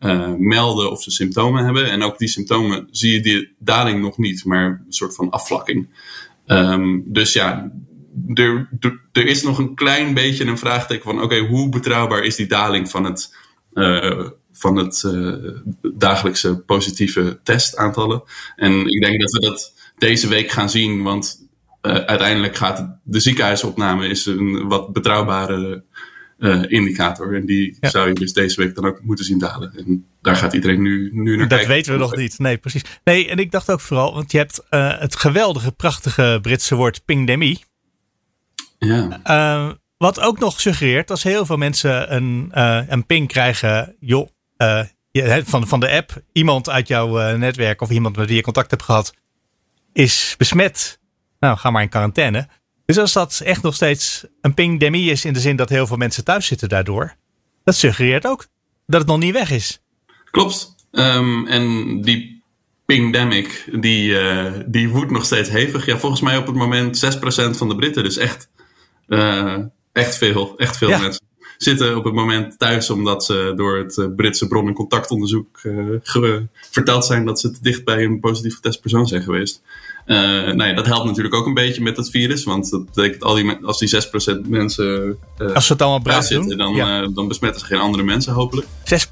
uh, 0.00 0.34
melden 0.38 0.90
of 0.90 1.02
ze 1.02 1.10
symptomen 1.10 1.64
hebben. 1.64 1.90
En 1.90 2.02
ook 2.02 2.18
die 2.18 2.28
symptomen 2.28 2.88
zie 2.90 3.12
je 3.12 3.20
die 3.20 3.54
daling 3.58 4.00
nog 4.00 4.18
niet, 4.18 4.44
maar 4.44 4.66
een 4.66 4.92
soort 4.92 5.14
van 5.14 5.30
afvlakking. 5.30 5.88
Um, 6.46 7.04
dus 7.06 7.32
ja, 7.32 7.72
er, 8.34 8.68
er, 9.12 9.26
is 9.26 9.42
nog 9.42 9.58
een 9.58 9.74
klein 9.74 10.14
beetje 10.14 10.44
een 10.44 10.58
vraagteken 10.58 11.04
van: 11.04 11.22
oké, 11.22 11.38
hoe 11.38 11.68
betrouwbaar 11.68 12.24
is 12.24 12.36
die 12.36 12.46
daling 12.46 12.90
van 12.90 13.04
het, 13.04 13.36
uh, 13.74 14.28
van 14.52 14.76
het 14.76 15.02
uh, 15.06 15.34
dagelijkse 15.94 16.58
positieve 16.58 17.40
testaantallen? 17.42 18.22
En 18.56 18.86
ik 18.86 19.02
denk 19.02 19.20
dat 19.20 19.32
we 19.32 19.40
dat 19.40 19.74
deze 19.98 20.28
week 20.28 20.50
gaan 20.50 20.70
zien, 20.70 21.02
want 21.02 21.48
uh, 21.82 21.92
uiteindelijk 21.92 22.56
gaat 22.56 22.98
de 23.02 23.20
ziekenhuisopname 23.20 24.08
is 24.08 24.26
een 24.26 24.68
wat 24.68 24.92
betrouwbare 24.92 25.84
indicator. 26.68 27.34
En 27.34 27.46
die 27.46 27.76
ja. 27.80 27.88
zou 27.88 28.08
je 28.08 28.14
dus 28.14 28.32
deze 28.32 28.60
week 28.60 28.74
dan 28.74 28.84
ook 28.84 29.02
moeten 29.02 29.24
zien 29.24 29.38
dalen. 29.38 29.72
En 29.76 30.06
daar 30.22 30.36
gaat 30.36 30.52
iedereen 30.52 30.82
nu, 30.82 31.10
nu 31.12 31.36
naar 31.36 31.48
dat 31.48 31.58
kijken. 31.58 31.66
Dat 31.66 31.76
weten 31.76 31.92
we 31.92 31.98
nog 31.98 32.16
niet. 32.16 32.38
Nee, 32.38 32.56
precies. 32.56 32.82
Nee, 33.04 33.28
en 33.28 33.38
ik 33.38 33.50
dacht 33.50 33.70
ook 33.70 33.80
vooral, 33.80 34.14
want 34.14 34.32
je 34.32 34.38
hebt 34.38 34.62
het 35.00 35.16
geweldige, 35.16 35.72
prachtige 35.72 36.38
Britse 36.42 36.74
woord 36.74 37.04
pingdemie. 37.04 37.60
Ja. 38.86 39.20
Uh, 39.24 39.72
wat 39.96 40.20
ook 40.20 40.38
nog 40.38 40.60
suggereert, 40.60 41.10
als 41.10 41.22
heel 41.22 41.46
veel 41.46 41.56
mensen 41.56 42.14
een, 42.14 42.52
uh, 42.54 42.80
een 42.88 43.06
ping 43.06 43.28
krijgen, 43.28 43.96
joh, 44.00 44.28
uh, 44.58 44.84
van, 45.44 45.68
van 45.68 45.80
de 45.80 45.90
app, 45.90 46.22
iemand 46.32 46.68
uit 46.68 46.88
jouw 46.88 47.36
netwerk 47.36 47.80
of 47.80 47.90
iemand 47.90 48.16
met 48.16 48.26
wie 48.26 48.36
je 48.36 48.42
contact 48.42 48.70
hebt 48.70 48.82
gehad, 48.82 49.14
is 49.92 50.34
besmet. 50.38 51.00
Nou, 51.38 51.56
ga 51.58 51.70
maar 51.70 51.82
in 51.82 51.88
quarantaine. 51.88 52.48
Dus 52.84 52.98
als 52.98 53.12
dat 53.12 53.40
echt 53.44 53.62
nog 53.62 53.74
steeds 53.74 54.24
een 54.40 54.54
pingdemie 54.54 55.10
is 55.10 55.24
in 55.24 55.32
de 55.32 55.40
zin 55.40 55.56
dat 55.56 55.68
heel 55.68 55.86
veel 55.86 55.96
mensen 55.96 56.24
thuis 56.24 56.46
zitten 56.46 56.68
daardoor, 56.68 57.14
dat 57.64 57.74
suggereert 57.74 58.26
ook 58.26 58.46
dat 58.86 59.00
het 59.00 59.08
nog 59.08 59.18
niet 59.18 59.32
weg 59.32 59.50
is. 59.50 59.82
Klopt. 60.30 60.74
Um, 60.90 61.46
en 61.46 62.00
die 62.00 62.42
pingdemic, 62.84 63.68
die, 63.72 64.10
uh, 64.10 64.52
die 64.66 64.88
woedt 64.88 65.10
nog 65.10 65.24
steeds 65.24 65.48
hevig. 65.48 65.86
Ja, 65.86 65.98
volgens 65.98 66.20
mij 66.20 66.36
op 66.36 66.46
het 66.46 66.56
moment 66.56 66.96
6% 66.96 67.56
van 67.56 67.68
de 67.68 67.76
Britten. 67.76 68.04
Dus 68.04 68.16
echt 68.16 68.50
uh, 69.10 69.56
echt 69.92 70.16
veel, 70.16 70.54
echt 70.56 70.76
veel 70.76 70.88
ja. 70.88 70.98
mensen 70.98 71.28
zitten 71.56 71.96
op 71.96 72.04
het 72.04 72.14
moment 72.14 72.58
thuis 72.58 72.90
omdat 72.90 73.24
ze 73.24 73.52
door 73.56 73.78
het 73.78 73.96
uh, 73.96 74.06
Britse 74.16 74.48
bron- 74.48 74.66
en 74.66 74.74
contactonderzoek 74.74 75.60
uh, 75.62 76.36
verteld 76.70 77.04
zijn 77.04 77.24
dat 77.24 77.40
ze 77.40 77.50
te 77.50 77.58
dicht 77.62 77.84
bij 77.84 78.04
een 78.04 78.20
positief 78.20 78.54
getest 78.54 78.80
persoon 78.80 79.06
zijn 79.06 79.22
geweest. 79.22 79.62
nou 80.06 80.64
ja, 80.64 80.72
dat 80.72 80.86
helpt 80.86 81.04
natuurlijk 81.06 81.34
ook 81.34 81.46
een 81.46 81.54
beetje 81.54 81.82
met 81.82 81.96
het 81.96 82.10
virus, 82.10 82.44
want 82.44 82.70
dat 82.70 82.84
betekent 82.84 83.22
al 83.22 83.34
die, 83.34 83.58
als 83.62 83.78
die 83.78 84.02
6% 84.44 84.48
mensen 84.48 85.18
als 85.54 85.66
ze 85.66 85.72
het 85.72 85.82
allemaal 85.82 86.02
braaf 86.02 86.24
zitten, 86.24 86.58
dan, 86.58 86.74
ja. 86.74 87.06
dan 87.06 87.28
besmetten 87.28 87.60
ze 87.60 87.66
geen 87.66 87.78
andere 87.78 88.02
mensen 88.02 88.32
hopelijk. 88.32 88.66
6% 88.66 88.70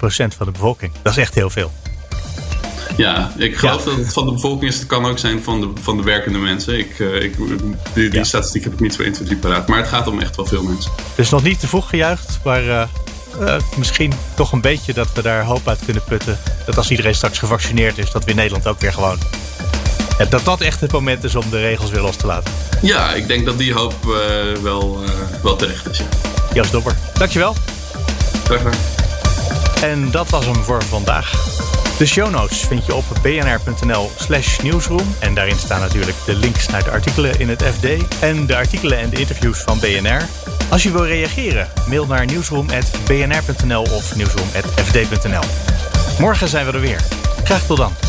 van 0.09 0.45
de 0.45 0.51
bevolking, 0.51 0.91
dat 1.01 1.11
is 1.11 1.17
echt 1.17 1.35
heel 1.35 1.49
veel. 1.49 1.71
Ja, 2.97 3.31
ik 3.37 3.57
geloof 3.57 3.83
dat 3.83 3.95
het 3.95 4.13
van 4.13 4.25
de 4.25 4.31
bevolking 4.31 4.71
is. 4.71 4.77
Het 4.77 4.87
kan 4.87 5.05
ook 5.05 5.19
zijn 5.19 5.43
van 5.43 5.61
de, 5.61 5.69
van 5.81 5.97
de 5.97 6.03
werkende 6.03 6.39
mensen. 6.39 6.79
Ik, 6.79 6.99
uh, 6.99 7.23
ik, 7.23 7.35
die, 7.93 8.09
die 8.09 8.23
statistiek 8.23 8.63
heb 8.63 8.73
ik 8.73 8.79
niet 8.79 8.93
zo 8.93 9.01
1, 9.01 9.13
2, 9.13 9.27
3 9.27 9.39
paraat. 9.39 9.67
Maar 9.67 9.77
het 9.77 9.87
gaat 9.87 10.07
om 10.07 10.19
echt 10.19 10.35
wel 10.35 10.45
veel 10.45 10.63
mensen. 10.63 10.91
Dus 11.15 11.29
nog 11.29 11.43
niet 11.43 11.59
te 11.59 11.67
vroeg 11.67 11.89
gejuicht, 11.89 12.39
maar 12.43 12.63
uh, 12.63 12.83
uh, 13.41 13.55
misschien 13.77 14.13
toch 14.35 14.51
een 14.51 14.61
beetje 14.61 14.93
dat 14.93 15.13
we 15.13 15.21
daar 15.21 15.43
hoop 15.43 15.67
uit 15.67 15.79
kunnen 15.85 16.03
putten. 16.03 16.39
Dat 16.65 16.77
als 16.77 16.89
iedereen 16.89 17.15
straks 17.15 17.37
gevaccineerd 17.37 17.97
is, 17.97 18.11
dat 18.11 18.23
we 18.23 18.29
in 18.29 18.35
Nederland 18.35 18.67
ook 18.67 18.79
weer 18.79 18.93
gewoon... 18.93 19.17
dat 20.29 20.45
dat 20.45 20.61
echt 20.61 20.81
het 20.81 20.91
moment 20.91 21.23
is 21.23 21.35
om 21.35 21.49
de 21.49 21.59
regels 21.59 21.89
weer 21.91 22.01
los 22.01 22.15
te 22.15 22.25
laten. 22.25 22.53
Ja, 22.81 23.13
ik 23.13 23.27
denk 23.27 23.45
dat 23.45 23.57
die 23.57 23.73
hoop 23.73 23.93
wel, 24.61 24.99
wel 25.43 25.55
terecht 25.55 25.89
is. 25.89 25.97
Ja. 25.97 26.05
Joost 26.53 26.71
Dobber, 26.71 26.97
dankjewel. 27.13 27.55
Graag 28.43 28.57
gedaan. 28.57 28.79
En 29.81 30.11
dat 30.11 30.29
was 30.29 30.45
hem 30.45 30.63
voor 30.63 30.83
vandaag. 30.83 31.31
De 31.99 32.05
show 32.05 32.29
notes 32.29 32.59
vind 32.61 32.85
je 32.85 32.95
op 32.95 33.03
bnr.nl 33.21 34.11
slash 34.15 34.59
nieuwsroom. 34.59 35.15
En 35.19 35.33
daarin 35.33 35.57
staan 35.57 35.79
natuurlijk 35.79 36.17
de 36.25 36.35
links 36.35 36.67
naar 36.67 36.83
de 36.83 36.91
artikelen 36.91 37.39
in 37.39 37.49
het 37.49 37.63
FD 37.63 37.85
en 38.21 38.45
de 38.45 38.55
artikelen 38.55 38.99
en 38.99 39.09
de 39.09 39.19
interviews 39.19 39.59
van 39.59 39.79
BNR. 39.79 40.27
Als 40.69 40.83
je 40.83 40.91
wil 40.91 41.05
reageren, 41.05 41.67
mail 41.87 42.05
naar 42.05 42.25
nieuwsroom.bnr.nl 42.25 43.81
of 43.81 44.15
nieuwsroom.fd.nl. 44.15 45.43
Morgen 46.19 46.47
zijn 46.47 46.65
we 46.65 46.71
er 46.71 46.81
weer. 46.81 47.01
Graag 47.43 47.65
tot 47.65 47.77
dan. 47.77 48.08